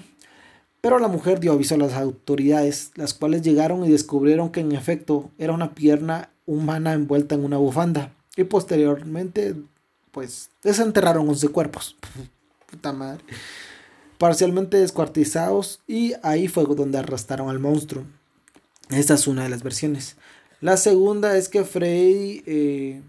Pero 0.80 0.98
la 0.98 1.08
mujer 1.08 1.40
dio 1.40 1.52
aviso 1.52 1.74
a 1.74 1.78
las 1.78 1.92
autoridades, 1.94 2.92
las 2.94 3.12
cuales 3.12 3.42
llegaron 3.42 3.84
y 3.84 3.90
descubrieron 3.90 4.50
que 4.50 4.60
en 4.60 4.72
efecto 4.72 5.30
era 5.36 5.52
una 5.52 5.74
pierna 5.74 6.30
humana 6.46 6.94
envuelta 6.94 7.34
en 7.34 7.44
una 7.44 7.58
bufanda. 7.58 8.14
Y 8.36 8.44
posteriormente, 8.44 9.56
pues, 10.10 10.50
desenterraron 10.62 11.28
11 11.28 11.48
cuerpos. 11.48 11.96
Puta 12.70 12.92
madre. 12.92 13.22
Parcialmente 14.16 14.78
descuartizados 14.78 15.80
y 15.86 16.14
ahí 16.22 16.46
fue 16.48 16.64
donde 16.64 16.98
arrastraron 16.98 17.50
al 17.50 17.58
monstruo. 17.58 18.04
Esta 18.90 19.14
es 19.14 19.26
una 19.26 19.44
de 19.44 19.50
las 19.50 19.62
versiones. 19.62 20.16
La 20.60 20.76
segunda 20.76 21.36
es 21.36 21.48
que 21.48 21.64
Freddy 21.64 22.42
eh, 22.46 23.02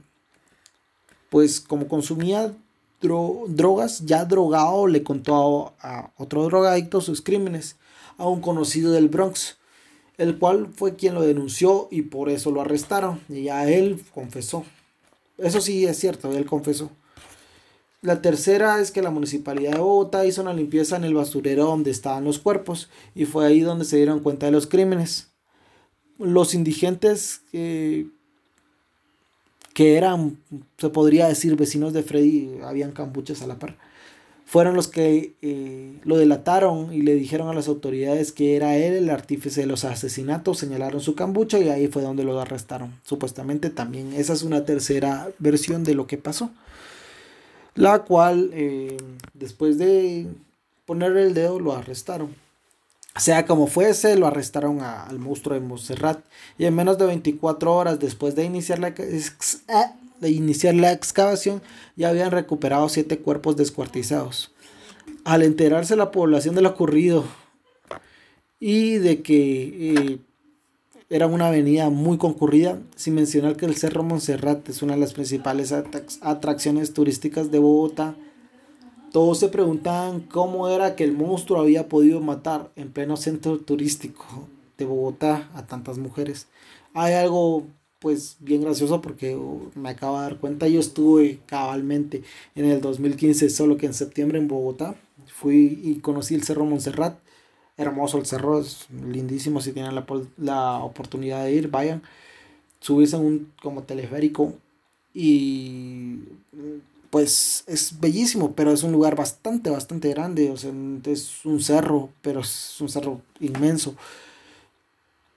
pues 1.31 1.61
como 1.61 1.87
consumía 1.87 2.53
drogas, 2.99 4.05
ya 4.05 4.25
drogado, 4.25 4.85
le 4.85 5.01
contó 5.01 5.73
a, 5.79 6.11
otro 6.17 6.43
drogadicto 6.43 6.99
sus 6.99 7.21
crímenes, 7.21 7.77
a 8.17 8.27
un 8.27 8.41
conocido 8.41 8.91
del 8.91 9.07
Bronx, 9.07 9.57
el 10.17 10.37
cual 10.37 10.67
fue 10.75 10.97
quien 10.97 11.15
lo 11.15 11.21
denunció 11.21 11.87
y 11.89 12.01
por 12.01 12.29
eso 12.29 12.51
lo 12.51 12.59
arrestaron. 12.59 13.21
Y 13.29 13.43
ya 13.43 13.65
él 13.69 14.03
confesó. 14.13 14.65
Eso 15.37 15.61
sí 15.61 15.85
es 15.85 15.97
cierto, 15.97 16.33
él 16.33 16.45
confesó. 16.45 16.91
La 18.01 18.21
tercera 18.21 18.81
es 18.81 18.91
que 18.91 19.01
la 19.01 19.09
municipalidad 19.09 19.71
de 19.71 19.79
Bogotá 19.79 20.25
hizo 20.25 20.41
una 20.41 20.53
limpieza 20.53 20.97
en 20.97 21.05
el 21.05 21.13
basurero 21.13 21.63
donde 21.65 21.91
estaban 21.91 22.25
los 22.25 22.39
cuerpos 22.39 22.89
y 23.15 23.23
fue 23.23 23.45
ahí 23.45 23.61
donde 23.61 23.85
se 23.85 23.95
dieron 23.95 24.19
cuenta 24.19 24.47
de 24.47 24.51
los 24.51 24.67
crímenes. 24.67 25.31
Los 26.17 26.53
indigentes 26.53 27.43
eh, 27.53 28.07
que 29.73 29.97
eran, 29.97 30.37
se 30.77 30.89
podría 30.89 31.27
decir, 31.27 31.55
vecinos 31.55 31.93
de 31.93 32.03
Freddy, 32.03 32.59
habían 32.63 32.91
campuches 32.91 33.41
a 33.41 33.47
la 33.47 33.59
par, 33.59 33.77
fueron 34.51 34.75
los 34.75 34.89
que 34.89 35.33
eh, 35.41 35.93
lo 36.03 36.17
delataron 36.17 36.93
y 36.93 37.03
le 37.03 37.15
dijeron 37.15 37.47
a 37.47 37.53
las 37.53 37.69
autoridades 37.69 38.33
que 38.33 38.57
era 38.57 38.75
él 38.75 38.95
el 38.95 39.09
artífice 39.09 39.61
de 39.61 39.67
los 39.67 39.85
asesinatos, 39.85 40.57
señalaron 40.57 40.99
su 40.99 41.15
cambucha 41.15 41.57
y 41.57 41.69
ahí 41.69 41.87
fue 41.87 42.01
donde 42.01 42.25
lo 42.25 42.37
arrestaron. 42.37 42.99
Supuestamente 43.03 43.69
también 43.69 44.11
esa 44.11 44.33
es 44.33 44.43
una 44.43 44.65
tercera 44.65 45.29
versión 45.39 45.85
de 45.85 45.95
lo 45.95 46.05
que 46.05 46.17
pasó, 46.17 46.51
la 47.75 47.99
cual 47.99 48.49
eh, 48.51 48.97
después 49.33 49.77
de 49.77 50.27
ponerle 50.85 51.23
el 51.23 51.33
dedo 51.33 51.57
lo 51.61 51.71
arrestaron. 51.71 52.35
Sea 53.17 53.45
como 53.45 53.67
fuese, 53.67 54.15
lo 54.15 54.25
arrestaron 54.25 54.81
al 54.81 55.19
monstruo 55.19 55.59
de 55.59 55.65
Montserrat 55.65 56.23
y 56.57 56.65
en 56.65 56.75
menos 56.75 56.97
de 56.97 57.05
24 57.05 57.75
horas 57.75 57.99
después 57.99 58.35
de 58.35 58.45
iniciar 58.45 58.79
la, 58.79 58.93
ah, 59.67 59.93
de 60.21 60.29
iniciar 60.29 60.75
la 60.75 60.93
excavación 60.93 61.61
ya 61.97 62.09
habían 62.09 62.31
recuperado 62.31 62.87
siete 62.87 63.19
cuerpos 63.19 63.57
descuartizados. 63.57 64.53
Al 65.25 65.43
enterarse 65.43 65.95
la 65.97 66.11
población 66.11 66.55
de 66.55 66.61
lo 66.61 66.69
ocurrido 66.69 67.25
y 68.59 68.93
de 68.93 69.21
que 69.21 69.95
eh, 69.95 70.19
era 71.09 71.27
una 71.27 71.49
avenida 71.49 71.89
muy 71.89 72.17
concurrida, 72.17 72.79
sin 72.95 73.15
mencionar 73.15 73.57
que 73.57 73.65
el 73.65 73.75
Cerro 73.75 74.03
Montserrat 74.03 74.69
es 74.69 74.81
una 74.81 74.93
de 74.93 75.01
las 75.01 75.11
principales 75.11 75.73
atracciones 76.21 76.93
turísticas 76.93 77.51
de 77.51 77.59
Bogotá, 77.59 78.15
todos 79.11 79.39
se 79.39 79.49
preguntaban 79.49 80.21
cómo 80.21 80.69
era 80.69 80.95
que 80.95 81.03
el 81.03 81.11
monstruo 81.11 81.61
había 81.61 81.89
podido 81.89 82.21
matar 82.21 82.71
en 82.75 82.91
pleno 82.91 83.17
centro 83.17 83.57
turístico 83.59 84.25
de 84.77 84.85
Bogotá 84.85 85.49
a 85.53 85.65
tantas 85.65 85.97
mujeres. 85.97 86.47
Hay 86.93 87.13
algo 87.13 87.65
pues 87.99 88.37
bien 88.39 88.61
gracioso 88.61 88.99
porque 89.01 89.35
uh, 89.35 89.71
me 89.75 89.89
acabo 89.89 90.17
de 90.17 90.23
dar 90.23 90.37
cuenta, 90.37 90.67
yo 90.67 90.79
estuve 90.79 91.39
cabalmente 91.45 92.23
en 92.55 92.65
el 92.65 92.81
2015, 92.81 93.49
solo 93.49 93.77
que 93.77 93.85
en 93.85 93.93
septiembre 93.93 94.39
en 94.39 94.47
Bogotá, 94.47 94.95
fui 95.27 95.79
y 95.83 95.99
conocí 95.99 96.33
el 96.33 96.43
Cerro 96.43 96.65
Montserrat, 96.65 97.19
hermoso 97.77 98.17
el 98.17 98.25
cerro, 98.25 98.59
es 98.59 98.87
lindísimo, 98.91 99.61
si 99.61 99.71
tienen 99.71 99.95
la, 99.95 100.05
la 100.37 100.77
oportunidad 100.83 101.45
de 101.45 101.53
ir, 101.53 101.69
vayan, 101.69 102.01
subirse 102.79 103.15
en 103.17 103.25
un 103.25 103.51
como 103.61 103.83
teleférico 103.83 104.53
y 105.13 106.19
pues 107.11 107.65
es 107.67 107.99
bellísimo, 107.99 108.53
pero 108.53 108.71
es 108.71 108.83
un 108.83 108.93
lugar 108.93 109.15
bastante, 109.15 109.69
bastante 109.69 110.09
grande, 110.09 110.49
o 110.49 110.57
sea, 110.57 110.71
es 111.05 111.45
un 111.45 111.61
cerro, 111.61 112.09
pero 112.21 112.39
es 112.39 112.79
un 112.79 112.89
cerro 112.89 113.21
inmenso. 113.41 113.95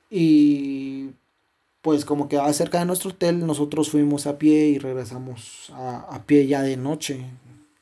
Y 0.09 1.11
pues 1.83 2.05
como 2.05 2.29
quedaba 2.29 2.53
cerca 2.53 2.79
de 2.79 2.87
nuestro 2.87 3.11
hotel, 3.11 3.45
nosotros 3.47 3.91
fuimos 3.91 4.27
a 4.27 4.39
pie 4.39 4.69
y 4.69 4.79
regresamos 4.79 5.71
a, 5.75 6.23
pie 6.27 6.47
ya 6.47 6.63
de 6.63 6.77
noche. 6.77 7.27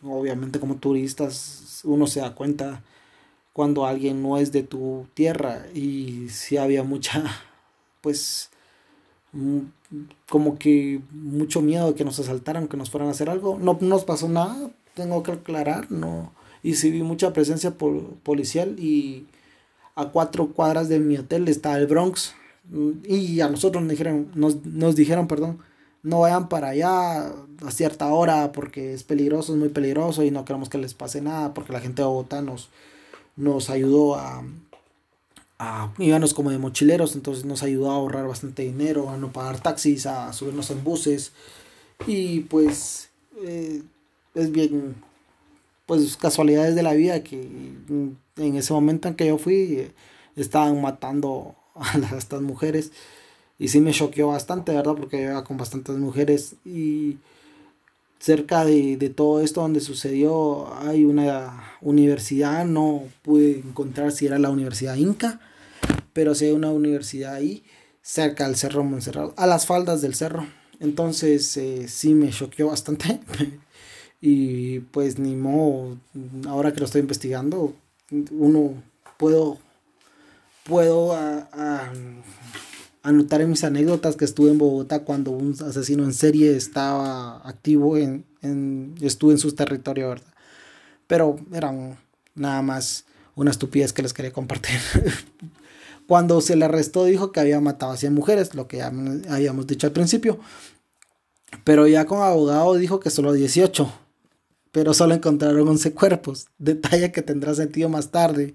Obviamente 0.03 0.59
como 0.59 0.77
turistas 0.77 1.83
uno 1.85 2.07
se 2.07 2.21
da 2.21 2.35
cuenta 2.35 2.83
cuando 3.53 3.87
alguien 3.87 4.23
no 4.23 4.39
es 4.39 4.53
de 4.53 4.63
tu 4.63 5.07
tierra 5.15 5.67
y 5.75 6.29
si 6.31 6.57
había 6.57 6.83
mucha, 6.83 7.25
pues 8.01 8.51
como 10.29 10.59
que 10.59 11.01
mucho 11.11 11.63
miedo 11.63 11.89
de 11.89 11.95
que 11.95 12.05
nos 12.05 12.19
asaltaran, 12.19 12.69
que 12.69 12.77
nos 12.77 12.91
fueran 12.91 13.09
a 13.09 13.13
hacer 13.13 13.31
algo. 13.31 13.59
No 13.59 13.79
nos 13.81 14.05
pasó 14.05 14.29
nada, 14.29 14.71
tengo 14.95 15.23
que 15.23 15.33
aclarar, 15.33 15.91
no. 15.91 16.33
Y 16.63 16.75
sí 16.75 16.91
vi 16.91 17.03
mucha 17.03 17.33
presencia 17.33 17.75
policial 18.23 18.79
y 18.79 19.27
a 19.95 20.07
cuatro 20.07 20.49
cuadras 20.49 20.89
de 20.89 20.99
mi 21.01 21.17
hotel 21.17 21.49
está 21.49 21.77
el 21.79 21.87
Bronx. 21.87 22.35
Y 23.05 23.41
a 23.41 23.49
nosotros 23.49 23.83
nos 23.83 23.91
dijeron, 23.91 24.31
nos, 24.35 24.65
nos 24.65 24.95
dijeron, 24.95 25.27
perdón, 25.27 25.59
no 26.03 26.21
vayan 26.21 26.49
para 26.49 26.69
allá 26.69 27.27
a 27.27 27.71
cierta 27.71 28.09
hora 28.09 28.53
porque 28.53 28.93
es 28.95 29.03
peligroso, 29.03 29.53
es 29.53 29.59
muy 29.59 29.69
peligroso 29.69 30.23
y 30.23 30.31
no 30.31 30.45
queremos 30.45 30.69
que 30.69 30.79
les 30.79 30.95
pase 30.95 31.21
nada 31.21 31.55
porque 31.55 31.73
la 31.73 31.81
gente 31.81 32.03
de 32.03 32.09
Bogotá 32.09 32.43
nos, 32.43 32.71
nos 33.37 33.71
ayudó 33.71 34.17
a, 34.17 34.45
a 35.63 35.93
íbamos 35.99 36.35
como 36.35 36.51
de 36.51 36.59
mochileros, 36.59 37.15
entonces 37.15 37.45
nos 37.45 37.63
ayudó 37.63 37.91
a 37.91 37.95
ahorrar 37.95 38.27
bastante 38.27 38.63
dinero, 38.63 39.11
a 39.11 39.17
no 39.17 39.33
pagar 39.33 39.61
taxis, 39.61 40.07
a 40.07 40.33
subirnos 40.33 40.71
en 40.71 40.83
buses. 40.83 41.33
Y 42.07 42.41
pues 42.41 43.11
eh, 43.45 43.83
es 44.35 44.51
bien, 44.51 44.97
pues 45.87 46.17
casualidades 46.17 46.75
de 46.75 46.83
la 46.83 46.95
vida 46.95 47.23
que 47.23 47.39
en 48.37 48.57
ese 48.57 48.73
momento 48.73 49.07
en 49.07 49.15
que 49.15 49.27
yo 49.27 49.39
fui 49.39 49.55
eh, 49.55 49.93
estaban 50.35 50.81
matando 50.83 51.55
a, 51.77 52.17
estas 52.17 52.43
mujeres. 52.43 52.91
Y 53.59 53.69
sí 53.69 53.81
me 53.81 53.93
choqueó 53.93 54.29
bastante, 54.29 54.73
¿verdad? 54.73 54.95
Porque 54.97 55.23
yo 55.23 55.31
iba 55.31 55.45
con 55.45 55.57
bastantes 55.59 55.97
mujeres 55.97 56.57
y 56.65 57.19
cerca 58.19 58.65
de, 58.65 58.97
de, 58.97 59.11
todo 59.11 59.41
esto 59.41 59.61
donde 59.61 59.81
sucedió 59.81 60.75
hay 60.77 61.05
una 61.05 61.77
universidad, 61.81 62.65
no 62.65 63.03
pude 63.23 63.59
encontrar 63.59 64.11
si 64.13 64.27
era 64.27 64.39
la 64.39 64.51
Universidad 64.51 64.97
Inca 64.97 65.41
pero 66.13 66.35
sí 66.35 66.47
hay 66.47 66.53
una 66.53 66.71
universidad 66.71 67.35
ahí, 67.35 67.65
cerca 68.03 68.47
del 68.47 68.57
Cerro 68.57 68.85
Monserrat, 68.85 69.33
a 69.37 69.47
las 69.47 69.67
faldas 69.67 70.03
del 70.03 70.15
cerro. 70.15 70.47
Entonces 70.81 71.57
eh, 71.57 71.87
sí 71.89 72.15
me 72.15 72.31
choqueó 72.31 72.69
bastante. 72.69 73.21
y 74.21 74.81
pues 74.81 75.19
ni 75.19 75.37
modo, 75.37 75.99
ahora 76.47 76.73
que 76.73 76.81
lo 76.81 76.87
estoy 76.87 77.01
investigando, 77.01 77.75
uno 78.31 78.83
puedo, 79.17 79.59
puedo 80.65 81.17
anotar 83.03 83.41
en 83.41 83.51
mis 83.51 83.65
anécdotas 83.65 84.17
que 84.17 84.25
estuve 84.25 84.51
en 84.51 84.59
Bogotá 84.59 85.05
cuando 85.05 85.31
un 85.31 85.57
asesino 85.65 86.05
en 86.05 86.13
serie 86.13 86.57
estaba 86.57 87.47
activo 87.49 87.97
en, 87.97 88.25
en 88.43 88.95
estuve 89.01 89.33
en 89.33 89.39
su 89.39 89.53
territorio, 89.55 90.09
¿verdad? 90.09 90.27
Pero 91.07 91.37
eran 91.53 91.99
nada 92.35 92.63
más 92.63 93.05
una 93.35 93.51
estupidez 93.51 93.93
que 93.93 94.03
les 94.03 94.13
quería 94.13 94.33
compartir. 94.33 94.79
Cuando 96.07 96.41
se 96.41 96.57
le 96.57 96.65
arrestó 96.65 97.05
dijo 97.05 97.33
que 97.33 97.41
había 97.41 97.61
matado 97.61 97.93
a 97.93 97.97
100 97.97 98.15
mujeres, 98.15 98.55
lo 98.55 98.69
que 98.69 98.79
ya 98.79 98.93
habíamos 99.29 99.67
dicho 99.67 99.87
al 99.87 99.93
principio. 99.93 100.39
Pero 101.65 101.87
ya 101.87 102.07
con 102.07 102.23
abogado 102.23 102.75
dijo 102.75 103.01
que 103.01 103.11
solo 103.11 103.33
18. 103.33 103.93
Pero 104.73 104.95
solo 104.95 105.15
encontraron 105.15 105.69
11 105.69 105.93
cuerpos. 105.93 106.47
Detalle 106.59 107.13
que 107.13 107.23
tendrá 107.23 107.55
sentido 107.55 107.89
más 107.89 108.11
tarde. 108.11 108.55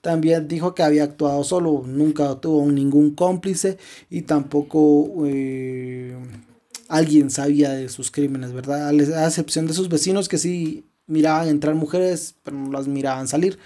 También 0.00 0.48
dijo 0.48 0.74
que 0.74 0.82
había 0.82 1.04
actuado 1.04 1.42
solo, 1.44 1.82
nunca 1.86 2.34
tuvo 2.34 2.70
ningún 2.70 3.14
cómplice 3.14 3.78
y 4.10 4.20
tampoco 4.20 5.24
eh, 5.24 6.14
alguien 6.88 7.30
sabía 7.30 7.70
de 7.70 7.88
sus 7.88 8.10
crímenes, 8.10 8.52
¿verdad? 8.52 8.88
A 8.88 9.26
excepción 9.26 9.66
de 9.66 9.72
sus 9.72 9.88
vecinos 9.88 10.28
que 10.28 10.36
sí 10.36 10.84
miraban 11.06 11.48
entrar 11.48 11.74
mujeres, 11.74 12.34
pero 12.42 12.54
no 12.54 12.70
las 12.70 12.86
miraban 12.86 13.28
salir. 13.28 13.58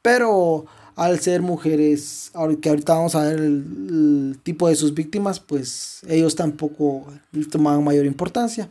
Pero 0.00 0.66
al 0.98 1.20
ser 1.20 1.42
mujeres, 1.42 2.32
que 2.60 2.68
ahorita 2.68 2.94
vamos 2.94 3.14
a 3.14 3.22
ver 3.22 3.38
el, 3.38 4.36
tipo 4.42 4.68
de 4.68 4.74
sus 4.74 4.94
víctimas, 4.94 5.38
pues 5.38 6.00
ellos 6.08 6.34
tampoco 6.34 7.06
tomaban 7.52 7.84
mayor 7.84 8.04
importancia. 8.04 8.68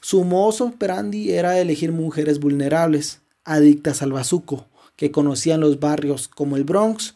Su 0.00 0.22
mozo 0.24 0.66
operandi 0.66 1.32
era 1.32 1.58
elegir 1.58 1.90
mujeres 1.90 2.38
vulnerables, 2.38 3.20
adictas 3.44 4.02
al 4.02 4.12
bazuco, 4.12 4.66
que 4.94 5.10
conocían 5.10 5.60
los 5.60 5.80
barrios 5.80 6.28
como 6.28 6.58
el 6.58 6.64
Bronx 6.64 7.14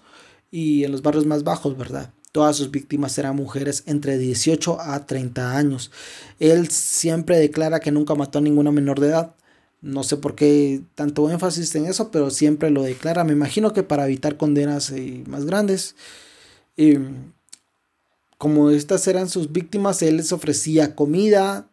y 0.50 0.85
en 0.85 0.92
los 0.92 1.03
barrios 1.03 1.27
más 1.27 1.44
bajos, 1.44 1.77
¿verdad? 1.77 2.11
Todas 2.33 2.57
sus 2.57 2.70
víctimas 2.70 3.18
eran 3.18 3.37
mujeres 3.37 3.83
entre 3.85 4.16
18 4.16 4.81
a 4.81 5.05
30 5.05 5.59
años. 5.59 5.90
Él 6.40 6.70
siempre 6.70 7.38
declara 7.38 7.81
que 7.81 7.92
nunca 7.92 8.14
mató 8.14 8.38
a 8.38 8.42
ninguna 8.42 8.72
menor 8.72 8.98
de 8.98 9.09
edad, 9.09 9.35
no 9.85 10.03
sé 10.03 10.16
por 10.16 10.35
qué 10.35 10.81
tanto 10.94 11.31
énfasis 11.31 11.75
en 11.75 11.85
eso, 11.85 12.11
pero 12.11 12.31
siempre 12.31 12.70
lo 12.70 12.83
declara. 12.83 13.23
Me 13.23 13.35
imagino 13.35 13.75
que 13.75 13.83
para 13.83 14.07
evitar 14.07 14.38
condenas 14.38 14.90
eh, 14.90 15.23
más 15.27 15.44
grandes. 15.44 15.94
como 18.38 18.70
estas 18.70 19.07
eran 19.07 19.29
sus 19.29 19.53
víctimas, 19.53 20.03
él 20.03 20.16
les 20.16 20.33
ofrecía 20.33 20.94
comida 20.94 21.68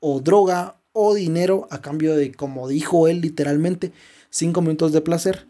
o 0.00 0.20
droga 0.20 0.76
o 0.92 1.14
dinero 1.14 1.68
a 1.70 1.80
cambio 1.82 2.16
de, 2.16 2.32
como 2.32 2.68
dijo 2.68 3.06
él 3.06 3.20
literalmente, 3.20 3.92
cinco 4.30 4.62
minutos 4.62 4.92
de 4.92 5.02
placer. 5.02 5.46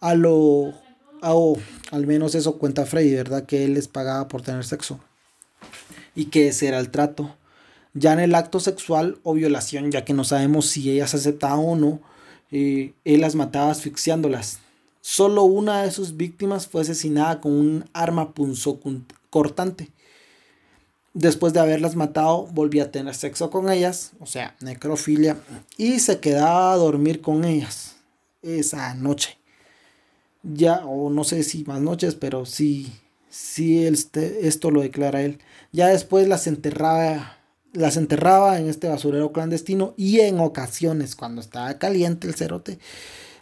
A 0.00 0.14
lo, 0.14 0.74
al 1.20 2.06
menos 2.06 2.34
eso 2.34 2.58
cuenta 2.58 2.86
Freddy, 2.86 3.14
¿verdad? 3.14 3.44
Que 3.44 3.64
él 3.64 3.74
les 3.74 3.88
pagaba 3.88 4.26
por 4.28 4.42
tener 4.42 4.64
sexo. 4.64 5.00
Y 6.14 6.26
que 6.26 6.48
ese 6.48 6.68
era 6.68 6.78
el 6.78 6.90
trato 6.90 7.36
ya 7.94 8.12
en 8.12 8.20
el 8.20 8.34
acto 8.34 8.60
sexual 8.60 9.18
o 9.22 9.34
violación, 9.34 9.90
ya 9.90 10.04
que 10.04 10.14
no 10.14 10.24
sabemos 10.24 10.66
si 10.66 10.90
ellas 10.90 11.14
aceptaban 11.14 11.60
o 11.60 11.76
no, 11.76 12.00
eh, 12.50 12.94
él 13.04 13.20
las 13.20 13.34
mataba 13.34 13.70
asfixiándolas. 13.70 14.60
Solo 15.00 15.42
una 15.44 15.82
de 15.82 15.90
sus 15.90 16.16
víctimas 16.16 16.66
fue 16.66 16.82
asesinada 16.82 17.40
con 17.40 17.52
un 17.52 17.84
arma 17.92 18.32
cortante. 19.30 19.90
Después 21.14 21.52
de 21.52 21.60
haberlas 21.60 21.96
matado, 21.96 22.46
volvía 22.52 22.84
a 22.84 22.90
tener 22.90 23.14
sexo 23.14 23.50
con 23.50 23.70
ellas, 23.70 24.12
o 24.20 24.26
sea, 24.26 24.56
necrofilia, 24.60 25.36
y 25.76 25.98
se 25.98 26.20
quedaba 26.20 26.72
a 26.72 26.76
dormir 26.76 27.20
con 27.20 27.44
ellas 27.44 27.96
esa 28.42 28.94
noche. 28.94 29.36
Ya, 30.42 30.86
o 30.86 31.10
no 31.10 31.24
sé 31.24 31.42
si 31.42 31.64
más 31.64 31.80
noches, 31.80 32.14
pero 32.14 32.46
sí, 32.46 32.92
sí 33.28 33.84
este, 33.86 34.48
esto 34.48 34.70
lo 34.70 34.80
declara 34.80 35.22
él. 35.22 35.38
Ya 35.70 35.88
después 35.88 36.26
las 36.28 36.46
enterraba 36.46 37.41
las 37.72 37.96
enterraba 37.96 38.58
en 38.58 38.68
este 38.68 38.88
basurero 38.88 39.32
clandestino 39.32 39.94
y 39.96 40.20
en 40.20 40.40
ocasiones, 40.40 41.16
cuando 41.16 41.40
estaba 41.40 41.78
caliente 41.78 42.28
el 42.28 42.34
cerote, 42.34 42.78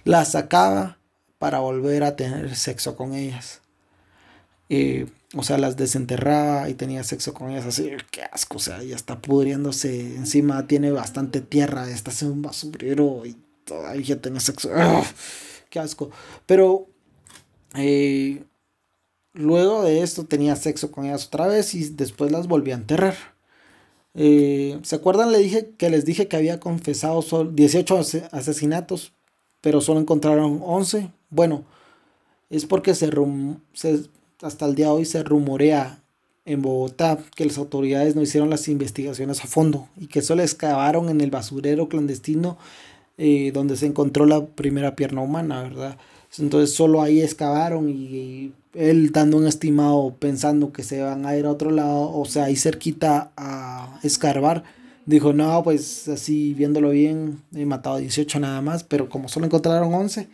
las 0.05 0.33
sacaba 0.33 0.99
para 1.39 1.61
volver 1.61 2.05
a 2.05 2.17
tener 2.17 2.55
sexo 2.57 2.97
con 2.97 3.15
ellas. 3.15 3.61
O 5.35 5.43
sea, 5.43 5.59
las 5.59 5.77
desenterraba 5.77 6.69
y 6.69 6.75
tenía 6.75 7.05
sexo 7.05 7.35
con 7.35 7.51
ellas 7.51 7.67
así, 7.67 7.91
qué 8.11 8.23
asco, 8.23 8.57
o 8.57 8.61
sea, 8.61 8.83
ya 8.83 8.97
está 8.97 9.21
pudriéndose, 9.21 10.17
encima 10.17 10.67
tiene 10.67 10.91
bastante 10.91 11.41
tierra, 11.41 11.89
está 11.89 12.13
en 12.23 12.33
un 12.33 12.43
basurero 12.43 13.25
y 13.25 13.37
todavía 13.65 14.21
tiene 14.21 14.41
sexo, 14.41 14.71
qué 15.71 15.79
asco. 15.79 16.11
Pero 16.47 16.89
eh, 17.75 18.45
luego 19.33 19.83
de 19.83 20.03
esto 20.03 20.25
tenía 20.25 20.57
sexo 20.57 20.91
con 20.91 21.07
ellas 21.07 21.27
otra 21.27 21.47
vez 21.47 21.75
y 21.75 21.89
después 21.91 22.33
las 22.33 22.49
volví 22.49 22.73
a 22.73 22.75
enterrar. 22.75 23.17
Eh, 24.15 24.79
¿Se 24.83 24.97
acuerdan? 24.97 25.33
Le 25.33 25.39
dije 25.39 25.71
que 25.77 25.91
les 25.91 26.05
dije 26.05 26.29
que 26.29 26.37
había 26.37 26.61
confesado 26.61 27.23
18 27.45 27.99
asesinatos, 28.33 29.13
pero 29.61 29.81
solo 29.81 30.01
encontraron 30.01 30.61
11. 30.63 31.11
Bueno, 31.31 31.65
es 32.51 32.67
porque 32.67 32.95
se, 32.95 33.11
hasta 34.43 34.67
el 34.67 34.75
día 34.75 34.87
de 34.87 34.93
hoy 34.93 35.05
se 35.05 35.23
rumorea 35.23 36.03
en 36.45 36.63
Bogotá 36.63 37.19
que 37.37 37.45
las 37.45 37.59
autoridades 37.59 38.17
no 38.17 38.23
hicieron 38.23 38.51
las 38.51 38.67
investigaciones 38.69 39.45
a 39.45 39.47
fondo 39.47 39.89
y 39.97 40.07
que 40.07 40.23
solo 40.23 40.43
excavaron 40.43 41.09
en 41.09 41.21
el 41.21 41.31
basurero 41.31 41.89
clandestino 41.89 42.59
eh, 43.19 43.53
donde 43.53 43.77
se 43.77 43.87
encontró 43.87 44.25
la 44.25 44.47
primera 44.47 44.97
pierna 44.97 45.21
humana, 45.21 45.63
¿verdad? 45.63 45.99
Entonces 46.39 46.75
solo 46.75 47.03
ahí 47.03 47.21
excavaron 47.21 47.89
y, 47.89 48.53
él 48.75 49.11
dando 49.13 49.37
un 49.37 49.47
estimado 49.47 50.15
pensando 50.19 50.73
que 50.73 50.83
se 50.83 51.03
van 51.03 51.27
a 51.27 51.37
ir 51.37 51.47
a 51.47 51.51
otro 51.51 51.71
lado, 51.71 52.13
o 52.13 52.25
sea, 52.25 52.45
ahí 52.45 52.57
cerquita 52.57 53.33
a 53.37 53.99
escarbar, 54.03 54.65
dijo, 55.07 55.33
no, 55.33 55.63
pues 55.63 56.09
así 56.09 56.55
viéndolo 56.55 56.91
bien, 56.91 57.43
he 57.55 57.67
matado 57.67 57.99
18 57.99 58.41
nada 58.41 58.61
más, 58.61 58.85
pero 58.85 59.09
como 59.09 59.29
solo 59.29 59.47
encontraron 59.47 59.93
11, 59.93 60.29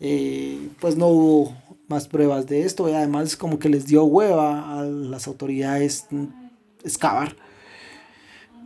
eh, 0.00 0.68
pues 0.80 0.96
no 0.96 1.08
hubo 1.08 1.54
más 1.88 2.08
pruebas 2.08 2.46
de 2.46 2.62
esto 2.62 2.88
y 2.88 2.92
además 2.92 3.36
como 3.36 3.58
que 3.58 3.68
les 3.68 3.86
dio 3.86 4.04
hueva 4.04 4.80
a 4.80 4.84
las 4.84 5.26
autoridades 5.26 6.06
excavar. 6.82 7.36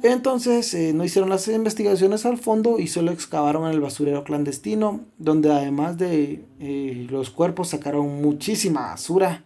Entonces 0.03 0.73
eh, 0.73 0.93
no 0.95 1.05
hicieron 1.05 1.29
las 1.29 1.47
investigaciones 1.49 2.25
al 2.25 2.39
fondo 2.39 2.79
y 2.79 2.87
solo 2.87 3.13
excavaron 3.13 3.67
en 3.67 3.73
el 3.73 3.81
basurero 3.81 4.25
clandestino, 4.25 5.01
donde 5.19 5.53
además 5.53 5.99
de 5.99 6.45
eh, 6.59 7.07
los 7.11 7.31
cuerpos 7.31 7.69
sacaron 7.69 8.23
muchísima 8.23 8.89
basura. 8.93 9.45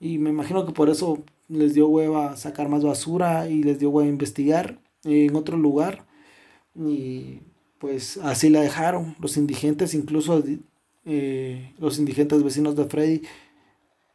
Y 0.00 0.18
me 0.18 0.30
imagino 0.30 0.66
que 0.66 0.72
por 0.72 0.90
eso 0.90 1.22
les 1.48 1.72
dio 1.74 1.88
hueva 1.88 2.36
sacar 2.36 2.68
más 2.68 2.84
basura 2.84 3.48
y 3.48 3.62
les 3.62 3.78
dio 3.78 3.90
hueva 3.90 4.08
investigar 4.08 4.78
en 5.04 5.34
otro 5.36 5.56
lugar. 5.56 6.04
Y 6.76 7.40
pues 7.78 8.18
así 8.18 8.50
la 8.50 8.60
dejaron. 8.60 9.16
Los 9.20 9.38
indigentes, 9.38 9.94
incluso 9.94 10.42
eh, 11.06 11.72
los 11.78 11.98
indigentes 11.98 12.42
vecinos 12.42 12.76
de 12.76 12.84
Freddy, 12.84 13.22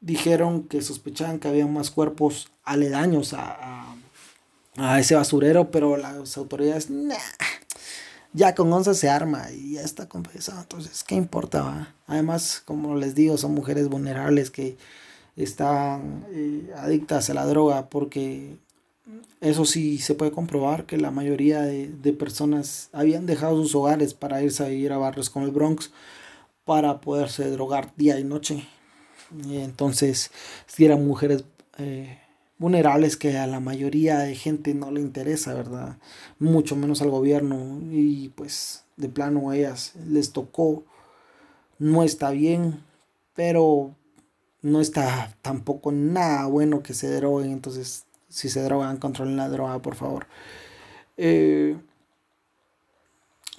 dijeron 0.02 0.64
que 0.64 0.82
sospechaban 0.82 1.40
que 1.40 1.48
había 1.48 1.66
más 1.66 1.90
cuerpos 1.90 2.52
aledaños 2.64 3.34
a 3.34 3.90
a 3.90 3.96
ese 5.00 5.16
basurero, 5.16 5.72
pero 5.72 5.98
las 5.98 6.38
autoridades, 6.38 6.90
ya 8.34 8.56
con 8.56 8.72
once 8.72 8.94
se 8.94 9.10
arma 9.10 9.52
y 9.52 9.74
ya 9.74 9.82
está 9.82 10.08
confesado. 10.08 10.62
Entonces, 10.62 11.04
¿qué 11.04 11.16
importa? 11.16 11.96
Además, 12.08 12.62
como 12.66 12.96
les 12.96 13.16
digo, 13.16 13.38
son 13.38 13.54
mujeres 13.54 13.90
vulnerables 13.90 14.52
que 14.52 14.78
están 15.36 16.26
eh, 16.32 16.72
adictas 16.76 17.30
a 17.30 17.34
la 17.34 17.46
droga 17.46 17.90
porque 17.90 18.58
eso 19.42 19.66
sí 19.66 19.98
se 19.98 20.16
puede 20.16 20.32
comprobar 20.32 20.86
que 20.86 20.98
la 20.98 21.12
mayoría 21.12 21.62
de, 21.62 21.88
de, 21.90 22.14
personas 22.14 22.90
habían 22.92 23.26
dejado 23.26 23.56
sus 23.62 23.74
hogares 23.74 24.14
para 24.14 24.44
irse 24.44 24.64
a 24.64 24.70
ir 24.70 24.92
a 24.92 24.98
barrios 24.98 25.30
como 25.30 25.46
el 25.46 25.52
Bronx 25.52 25.92
para 26.66 27.02
poderse 27.02 27.50
drogar 27.50 27.94
día 27.96 28.20
y 28.20 28.24
noche. 28.24 28.68
Y 29.48 29.58
entonces, 29.58 30.32
si 30.68 30.86
eran 30.86 31.06
mujeres 31.06 31.44
eh, 31.78 32.20
vulnerables 32.60 33.16
que 33.16 33.38
a 33.38 33.48
la 33.48 33.62
mayoría 33.62 34.20
de 34.20 34.36
gente 34.36 34.74
no 34.74 34.92
le 34.92 35.02
interesa, 35.02 35.54
¿verdad? 35.54 35.98
Mucho 36.38 36.76
menos 36.76 37.02
al 37.02 37.10
gobierno 37.10 37.80
y 37.90 38.30
pues 38.30 38.84
de 38.98 39.08
plano 39.10 39.50
a 39.50 39.58
ellas 39.58 39.94
les 40.08 40.34
tocó, 40.34 40.84
no 41.80 42.04
está 42.04 42.32
bien, 42.32 42.84
pero 43.34 43.96
no 44.62 44.82
está 44.82 45.36
tampoco 45.42 45.94
nada 45.94 46.46
bueno 46.48 46.84
que 46.84 46.94
se 46.94 47.10
droguen, 47.16 47.52
entonces 47.52 48.04
si 48.28 48.50
se 48.50 48.62
drogan, 48.62 48.98
controlen 48.98 49.38
la 49.38 49.48
droga, 49.48 49.82
por 49.82 49.96
favor. 49.96 50.28
Eh, 51.16 51.78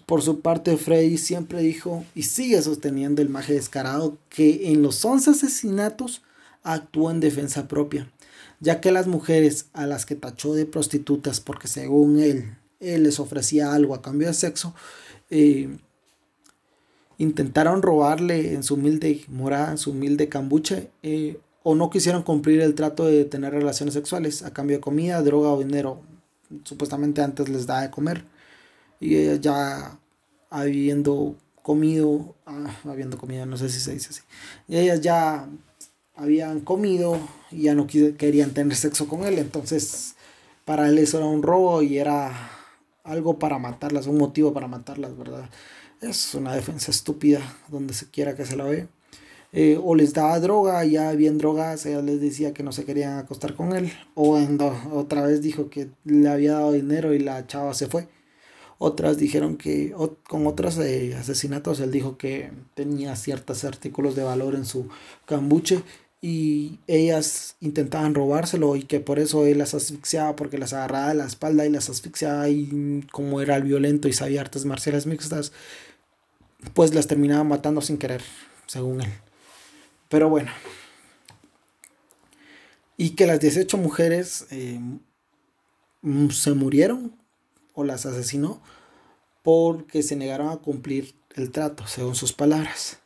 por 0.04 0.22
su 0.22 0.40
parte, 0.40 0.76
Freddy 0.76 1.16
siempre 1.16 1.62
dijo 1.62 2.04
y 2.14 2.24
sigue 2.24 2.60
sosteniendo 2.60 3.22
el 3.22 3.30
maje 3.30 3.54
descarado 3.54 4.18
que 4.28 4.70
en 4.70 4.82
los 4.82 5.02
11 5.04 5.30
asesinatos 5.30 6.22
actuó 6.62 7.10
en 7.10 7.20
defensa 7.20 7.66
propia 7.66 8.10
ya 8.60 8.80
que 8.80 8.92
las 8.92 9.06
mujeres 9.06 9.66
a 9.72 9.86
las 9.86 10.06
que 10.06 10.14
tachó 10.14 10.54
de 10.54 10.66
prostitutas 10.66 11.40
porque 11.40 11.66
según 11.66 12.20
él, 12.20 12.56
él 12.78 13.02
les 13.02 13.18
ofrecía 13.18 13.74
algo 13.74 13.94
a 13.94 14.02
cambio 14.02 14.28
de 14.28 14.34
sexo, 14.34 14.74
eh, 15.30 15.68
intentaron 17.18 17.82
robarle 17.82 18.54
en 18.54 18.62
su 18.62 18.74
humilde 18.74 19.24
morada, 19.28 19.72
en 19.72 19.78
su 19.78 19.90
humilde 19.90 20.28
cambuche, 20.28 20.90
eh, 21.02 21.38
o 21.62 21.74
no 21.74 21.90
quisieron 21.90 22.22
cumplir 22.22 22.60
el 22.60 22.74
trato 22.74 23.04
de 23.04 23.24
tener 23.24 23.52
relaciones 23.52 23.94
sexuales 23.94 24.42
a 24.42 24.52
cambio 24.52 24.76
de 24.76 24.80
comida, 24.80 25.22
droga 25.22 25.50
o 25.50 25.62
dinero. 25.62 26.00
Supuestamente 26.64 27.20
antes 27.20 27.48
les 27.48 27.66
da 27.66 27.82
de 27.82 27.90
comer. 27.90 28.24
Y 28.98 29.16
ellas 29.16 29.40
ya 29.40 29.98
habiendo 30.48 31.36
comido, 31.62 32.34
ah, 32.46 32.74
habiendo 32.84 33.18
comido, 33.18 33.44
no 33.44 33.58
sé 33.58 33.68
si 33.68 33.80
se 33.80 33.92
dice 33.92 34.08
así. 34.10 34.22
Y 34.68 34.78
ellas 34.78 35.00
ya 35.02 35.48
habían 36.20 36.60
comido 36.60 37.18
y 37.50 37.62
ya 37.62 37.74
no 37.74 37.86
querían 37.86 38.52
tener 38.52 38.76
sexo 38.76 39.08
con 39.08 39.24
él. 39.24 39.38
Entonces, 39.38 40.14
para 40.64 40.88
él 40.88 40.98
eso 40.98 41.18
era 41.18 41.26
un 41.26 41.42
robo 41.42 41.82
y 41.82 41.98
era 41.98 42.50
algo 43.04 43.38
para 43.38 43.58
matarlas, 43.58 44.06
un 44.06 44.18
motivo 44.18 44.52
para 44.52 44.68
matarlas, 44.68 45.16
¿verdad? 45.16 45.48
Es 46.00 46.34
una 46.34 46.54
defensa 46.54 46.90
estúpida 46.90 47.40
donde 47.68 47.94
se 47.94 48.10
quiera 48.10 48.36
que 48.36 48.44
se 48.44 48.56
la 48.56 48.64
ve. 48.64 48.88
Eh, 49.52 49.80
o 49.82 49.96
les 49.96 50.12
daba 50.12 50.38
droga, 50.38 50.84
ya 50.84 51.10
bien 51.12 51.36
drogas, 51.38 51.84
ella 51.84 52.02
les 52.02 52.20
decía 52.20 52.54
que 52.54 52.62
no 52.62 52.70
se 52.70 52.84
querían 52.84 53.18
acostar 53.18 53.54
con 53.54 53.74
él. 53.74 53.92
O 54.14 54.38
otra 54.92 55.22
vez 55.22 55.42
dijo 55.42 55.70
que 55.70 55.88
le 56.04 56.28
había 56.28 56.52
dado 56.54 56.72
dinero 56.72 57.14
y 57.14 57.18
la 57.18 57.46
chava 57.46 57.74
se 57.74 57.86
fue. 57.86 58.08
Otras 58.78 59.18
dijeron 59.18 59.56
que 59.56 59.94
con 60.26 60.46
otros 60.46 60.78
eh, 60.78 61.14
asesinatos 61.14 61.80
él 61.80 61.90
dijo 61.92 62.16
que 62.16 62.50
tenía 62.74 63.14
ciertos 63.14 63.64
artículos 63.64 64.16
de 64.16 64.22
valor 64.22 64.54
en 64.54 64.64
su 64.64 64.88
cambuche 65.26 65.82
y 66.22 66.78
ellas 66.86 67.56
intentaban 67.60 68.14
robárselo 68.14 68.76
y 68.76 68.82
que 68.82 69.00
por 69.00 69.18
eso 69.18 69.46
él 69.46 69.58
las 69.58 69.74
asfixiaba 69.74 70.36
porque 70.36 70.58
las 70.58 70.72
agarraba 70.72 71.08
de 71.08 71.14
la 71.14 71.24
espalda 71.24 71.64
y 71.64 71.70
las 71.70 71.88
asfixiaba 71.88 72.48
y 72.48 73.06
como 73.10 73.40
era 73.40 73.56
el 73.56 73.62
violento 73.62 74.06
y 74.06 74.12
sabía 74.12 74.42
artes 74.42 74.66
marciales 74.66 75.06
mixtas, 75.06 75.52
pues 76.74 76.94
las 76.94 77.06
terminaba 77.06 77.44
matando 77.44 77.80
sin 77.80 77.96
querer, 77.96 78.22
según 78.66 79.00
él. 79.00 79.10
Pero 80.08 80.28
bueno. 80.28 80.50
Y 82.98 83.10
que 83.10 83.26
las 83.26 83.40
18 83.40 83.78
mujeres 83.78 84.46
eh, 84.50 84.78
se 86.30 86.52
murieron 86.52 87.16
o 87.72 87.84
las 87.84 88.04
asesinó 88.04 88.62
porque 89.42 90.02
se 90.02 90.16
negaron 90.16 90.50
a 90.50 90.58
cumplir 90.58 91.14
el 91.34 91.50
trato, 91.50 91.86
según 91.86 92.14
sus 92.14 92.34
palabras. 92.34 92.99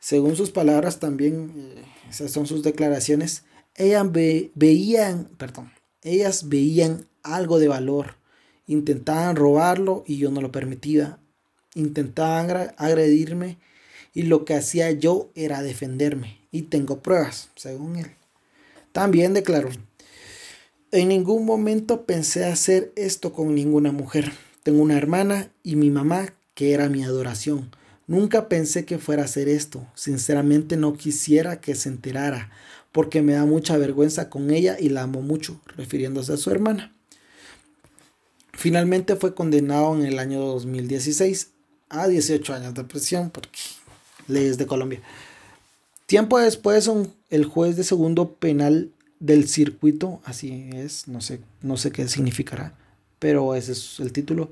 Según 0.00 0.34
sus 0.34 0.50
palabras 0.50 0.98
también, 0.98 1.52
eh, 1.56 1.84
esas 2.08 2.32
son 2.32 2.46
sus 2.46 2.62
declaraciones, 2.62 3.44
ellas 3.76 4.06
veían, 4.54 5.28
perdón, 5.36 5.70
ellas 6.02 6.48
veían 6.48 7.06
algo 7.22 7.58
de 7.58 7.68
valor, 7.68 8.16
intentaban 8.66 9.36
robarlo 9.36 10.02
y 10.06 10.16
yo 10.16 10.30
no 10.30 10.40
lo 10.40 10.50
permitía, 10.50 11.18
intentaban 11.74 12.72
agredirme 12.78 13.58
y 14.14 14.22
lo 14.22 14.44
que 14.44 14.54
hacía 14.54 14.90
yo 14.90 15.30
era 15.34 15.62
defenderme 15.62 16.40
y 16.50 16.62
tengo 16.62 17.00
pruebas, 17.00 17.50
según 17.54 17.96
él. 17.96 18.10
También 18.92 19.34
declaró, 19.34 19.70
en 20.92 21.08
ningún 21.08 21.44
momento 21.44 22.04
pensé 22.04 22.46
hacer 22.46 22.92
esto 22.96 23.32
con 23.32 23.54
ninguna 23.54 23.92
mujer. 23.92 24.32
Tengo 24.64 24.82
una 24.82 24.96
hermana 24.96 25.52
y 25.62 25.76
mi 25.76 25.90
mamá 25.90 26.34
que 26.54 26.72
era 26.72 26.88
mi 26.88 27.04
adoración. 27.04 27.70
Nunca 28.10 28.48
pensé 28.48 28.84
que 28.84 28.98
fuera 28.98 29.22
a 29.22 29.26
hacer 29.26 29.48
esto. 29.48 29.86
Sinceramente 29.94 30.76
no 30.76 30.94
quisiera 30.94 31.60
que 31.60 31.76
se 31.76 31.88
enterara, 31.88 32.50
porque 32.90 33.22
me 33.22 33.34
da 33.34 33.44
mucha 33.44 33.76
vergüenza 33.76 34.28
con 34.28 34.50
ella 34.50 34.76
y 34.80 34.88
la 34.88 35.02
amo 35.02 35.22
mucho, 35.22 35.60
refiriéndose 35.76 36.32
a 36.32 36.36
su 36.36 36.50
hermana. 36.50 36.92
Finalmente 38.52 39.14
fue 39.14 39.32
condenado 39.32 39.94
en 39.94 40.06
el 40.06 40.18
año 40.18 40.40
2016 40.40 41.50
a 41.88 42.08
18 42.08 42.52
años 42.52 42.74
de 42.74 42.82
prisión, 42.82 43.30
porque 43.30 43.60
leyes 44.26 44.58
de 44.58 44.66
Colombia. 44.66 45.00
Tiempo 46.06 46.40
después, 46.40 46.90
el 47.30 47.44
juez 47.44 47.76
de 47.76 47.84
segundo 47.84 48.34
penal 48.34 48.90
del 49.20 49.46
circuito, 49.46 50.20
así 50.24 50.68
es, 50.72 51.06
no 51.06 51.20
sé, 51.20 51.38
no 51.62 51.76
sé 51.76 51.92
qué 51.92 52.08
significará, 52.08 52.74
pero 53.20 53.54
ese 53.54 53.70
es 53.70 54.00
el 54.00 54.12
título 54.12 54.50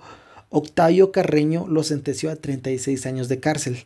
Octavio 0.50 1.12
Carreño 1.12 1.66
lo 1.68 1.82
sentenció 1.82 2.30
a 2.30 2.36
36 2.36 3.04
años 3.06 3.28
de 3.28 3.40
cárcel. 3.40 3.84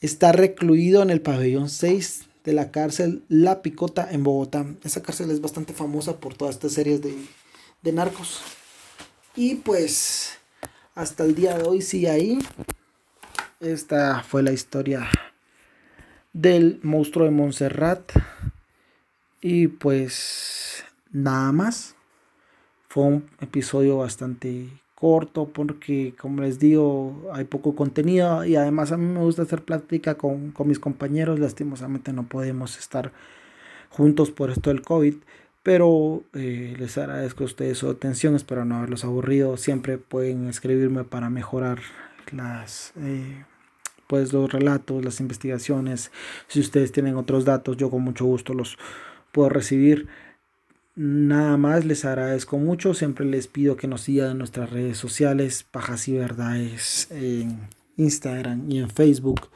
Está 0.00 0.32
recluido 0.32 1.02
en 1.02 1.10
el 1.10 1.20
pabellón 1.20 1.68
6 1.68 2.26
de 2.44 2.52
la 2.52 2.70
cárcel 2.70 3.24
La 3.28 3.62
Picota 3.62 4.08
en 4.10 4.22
Bogotá. 4.22 4.64
Esa 4.84 5.02
cárcel 5.02 5.30
es 5.30 5.40
bastante 5.40 5.72
famosa 5.72 6.18
por 6.18 6.34
todas 6.34 6.54
estas 6.54 6.72
series 6.72 7.02
de, 7.02 7.14
de 7.82 7.92
narcos. 7.92 8.40
Y 9.34 9.56
pues 9.56 10.38
hasta 10.94 11.24
el 11.24 11.34
día 11.34 11.58
de 11.58 11.64
hoy 11.64 11.82
sigue 11.82 12.10
ahí. 12.10 12.38
Esta 13.60 14.22
fue 14.22 14.44
la 14.44 14.52
historia 14.52 15.08
del 16.32 16.78
monstruo 16.82 17.24
de 17.24 17.32
Montserrat. 17.32 18.12
Y 19.40 19.66
pues 19.66 20.84
nada 21.10 21.50
más. 21.52 21.96
Fue 22.88 23.04
un 23.04 23.30
episodio 23.40 23.98
bastante 23.98 24.68
corto 24.98 25.46
porque 25.46 26.14
como 26.18 26.42
les 26.42 26.58
digo 26.58 27.30
hay 27.32 27.44
poco 27.44 27.76
contenido 27.76 28.44
y 28.44 28.56
además 28.56 28.90
a 28.90 28.96
mí 28.96 29.06
me 29.06 29.20
gusta 29.20 29.42
hacer 29.42 29.62
plática 29.62 30.16
con, 30.16 30.52
mis 30.64 30.80
compañeros 30.80 31.38
lastimosamente 31.38 32.12
no 32.12 32.24
podemos 32.24 32.76
estar 32.78 33.12
juntos 33.90 34.32
por 34.32 34.50
esto 34.50 34.70
del 34.70 34.82
COVID 34.82 35.14
pero 35.62 36.24
eh, 36.34 36.74
les 36.78 36.98
agradezco 36.98 37.44
a 37.44 37.46
ustedes 37.46 37.78
su 37.78 37.88
atención 37.88 38.34
espero 38.34 38.64
no 38.64 38.78
haberlos 38.78 39.04
aburrido 39.04 39.56
siempre 39.56 39.98
pueden 39.98 40.48
escribirme 40.48 41.04
para 41.04 41.30
mejorar 41.30 41.78
las 42.32 42.92
eh, 42.96 43.44
pues 44.08 44.32
los 44.32 44.50
relatos, 44.50 45.04
las 45.04 45.20
investigaciones. 45.20 46.10
Si 46.48 46.58
ustedes 46.60 46.92
tienen 46.92 47.16
otros 47.16 47.44
datos, 47.44 47.76
yo 47.76 47.90
con 47.90 48.02
mucho 48.02 48.24
gusto 48.24 48.54
los 48.54 48.78
puedo 49.32 49.50
recibir. 49.50 50.08
Nada 51.00 51.56
más 51.56 51.84
les 51.84 52.04
agradezco 52.04 52.58
mucho. 52.58 52.92
Siempre 52.92 53.24
les 53.24 53.46
pido 53.46 53.76
que 53.76 53.86
nos 53.86 54.00
sigan 54.00 54.32
en 54.32 54.38
nuestras 54.38 54.68
redes 54.68 54.98
sociales, 54.98 55.62
Pajas 55.62 56.08
y 56.08 56.14
Verdades, 56.14 57.06
en 57.12 57.68
Instagram 57.96 58.68
y 58.68 58.80
en 58.80 58.90
Facebook. 58.90 59.48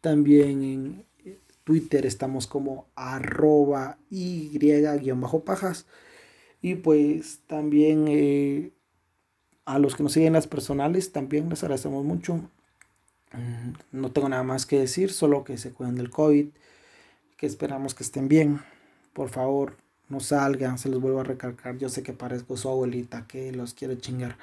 También 0.00 0.64
en 0.64 1.04
Twitter 1.62 2.04
estamos 2.04 2.48
como 2.48 2.88
arroba 2.96 3.96
y-pajas. 4.10 5.86
Y 6.62 6.74
pues 6.74 7.42
también 7.46 8.06
eh, 8.08 8.72
a 9.66 9.78
los 9.78 9.94
que 9.94 10.02
nos 10.02 10.14
siguen 10.14 10.32
las 10.32 10.48
personales, 10.48 11.12
también 11.12 11.48
les 11.48 11.62
agradecemos 11.62 12.04
mucho. 12.04 12.38
Mm, 13.32 13.74
no 13.92 14.10
tengo 14.10 14.28
nada 14.28 14.42
más 14.42 14.66
que 14.66 14.80
decir, 14.80 15.12
solo 15.12 15.44
que 15.44 15.58
se 15.58 15.70
cuiden 15.72 15.94
del 15.94 16.10
COVID, 16.10 16.48
que 17.36 17.46
esperamos 17.46 17.94
que 17.94 18.02
estén 18.02 18.26
bien. 18.26 18.62
Por 19.12 19.28
favor, 19.28 19.76
no 20.08 20.20
salgan, 20.20 20.78
se 20.78 20.88
los 20.88 21.00
vuelvo 21.00 21.20
a 21.20 21.24
recalcar. 21.24 21.78
Yo 21.78 21.88
sé 21.88 22.02
que 22.02 22.12
parezco 22.12 22.56
su 22.56 22.68
abuelita 22.68 23.26
que 23.26 23.52
los 23.52 23.74
quiere 23.74 23.98
chingar, 23.98 24.36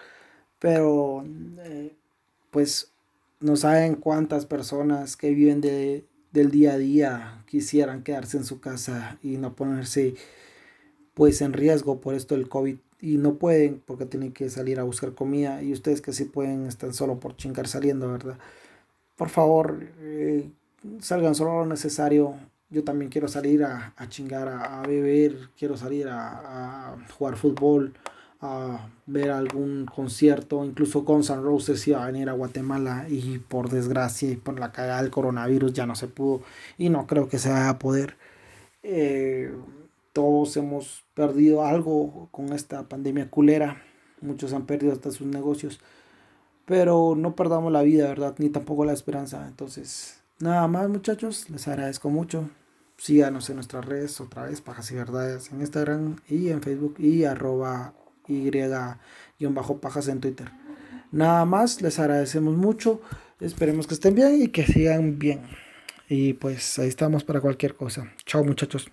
pero 0.59 1.23
eh, 1.59 1.95
pues 2.51 2.91
no 3.39 3.55
saben 3.55 3.95
cuántas 3.95 4.45
personas 4.45 5.17
que 5.17 5.31
viven 5.31 5.61
de, 5.61 6.05
del 6.31 6.51
día 6.51 6.73
a 6.73 6.77
día 6.77 7.43
quisieran 7.47 8.03
quedarse 8.03 8.37
en 8.37 8.45
su 8.45 8.59
casa 8.59 9.17
y 9.23 9.37
no 9.37 9.55
ponerse 9.55 10.15
pues 11.13 11.41
en 11.41 11.53
riesgo 11.53 12.01
por 12.01 12.13
esto 12.15 12.35
del 12.35 12.49
COVID 12.49 12.77
y 13.01 13.17
no 13.17 13.35
pueden 13.35 13.81
porque 13.85 14.05
tienen 14.05 14.33
que 14.33 14.49
salir 14.49 14.79
a 14.79 14.83
buscar 14.83 15.13
comida 15.13 15.61
y 15.63 15.73
ustedes 15.73 16.01
que 16.01 16.13
sí 16.13 16.25
pueden 16.25 16.65
están 16.65 16.93
solo 16.93 17.19
por 17.19 17.35
chingar 17.37 17.67
saliendo, 17.67 18.11
¿verdad? 18.11 18.37
Por 19.15 19.29
favor, 19.29 19.87
eh, 19.99 20.49
salgan 20.99 21.35
solo 21.35 21.59
lo 21.59 21.65
necesario, 21.65 22.35
yo 22.69 22.83
también 22.83 23.11
quiero 23.11 23.27
salir 23.27 23.63
a, 23.63 23.93
a 23.95 24.09
chingar, 24.09 24.47
a, 24.47 24.81
beber, 24.81 25.49
quiero 25.57 25.77
salir 25.77 26.07
a, 26.07 26.93
a, 26.93 26.97
jugar 27.17 27.37
fútbol, 27.37 27.93
a 28.41 28.89
ver 29.05 29.31
algún 29.31 29.85
concierto, 29.85 30.65
incluso 30.65 31.03
Guns 31.03 31.29
N' 31.29 31.41
Roses 31.41 31.87
iba 31.87 32.03
a 32.03 32.07
venir 32.07 32.29
a 32.29 32.33
Guatemala 32.33 33.05
y 33.09 33.39
por 33.39 33.69
desgracia 33.69 34.31
y 34.31 34.35
por 34.35 34.59
la 34.59 34.71
cagada 34.71 35.01
del 35.01 35.11
coronavirus 35.11 35.73
ya 35.73 35.85
no 35.85 35.95
se 35.95 36.07
pudo 36.07 36.41
y 36.77 36.89
no 36.89 37.07
creo 37.07 37.29
que 37.29 37.39
se 37.39 37.49
vaya 37.49 37.69
a 37.69 37.79
poder. 37.79 38.17
Eh, 38.83 39.53
todos 40.13 40.55
hemos 40.57 41.03
perdido 41.13 41.65
algo 41.65 42.29
con 42.31 42.53
esta 42.53 42.87
pandemia 42.87 43.29
culera, 43.29 43.81
muchos 44.21 44.53
han 44.53 44.65
perdido 44.65 44.93
hasta 44.93 45.11
sus 45.11 45.27
negocios, 45.27 45.79
pero 46.65 47.15
no 47.15 47.35
perdamos 47.35 47.71
la 47.71 47.83
vida, 47.83 48.07
¿verdad? 48.07 48.35
Ni 48.37 48.49
tampoco 48.49 48.85
la 48.85 48.93
esperanza, 48.93 49.47
entonces 49.47 50.24
Nada 50.39 50.67
más 50.67 50.89
muchachos, 50.89 51.49
les 51.49 51.67
agradezco 51.67 52.09
mucho. 52.09 52.49
Síganos 52.97 53.49
en 53.49 53.55
nuestras 53.55 53.85
redes 53.85 54.19
otra 54.19 54.43
vez, 54.43 54.61
Pajas 54.61 54.91
y 54.91 54.95
Verdades 54.95 55.51
en 55.51 55.61
Instagram 55.61 56.17
y 56.27 56.49
en 56.49 56.61
Facebook 56.61 56.95
y 56.97 57.23
arroba 57.23 57.93
y-pajas 58.27 60.07
en 60.09 60.19
Twitter. 60.19 60.51
Nada 61.11 61.45
más, 61.45 61.81
les 61.81 61.99
agradecemos 61.99 62.55
mucho. 62.55 63.01
Esperemos 63.39 63.87
que 63.87 63.93
estén 63.93 64.15
bien 64.15 64.41
y 64.41 64.47
que 64.49 64.65
sigan 64.65 65.19
bien. 65.19 65.43
Y 66.09 66.33
pues 66.33 66.79
ahí 66.79 66.89
estamos 66.89 67.23
para 67.23 67.39
cualquier 67.39 67.75
cosa. 67.75 68.11
Chao 68.25 68.43
muchachos. 68.43 68.91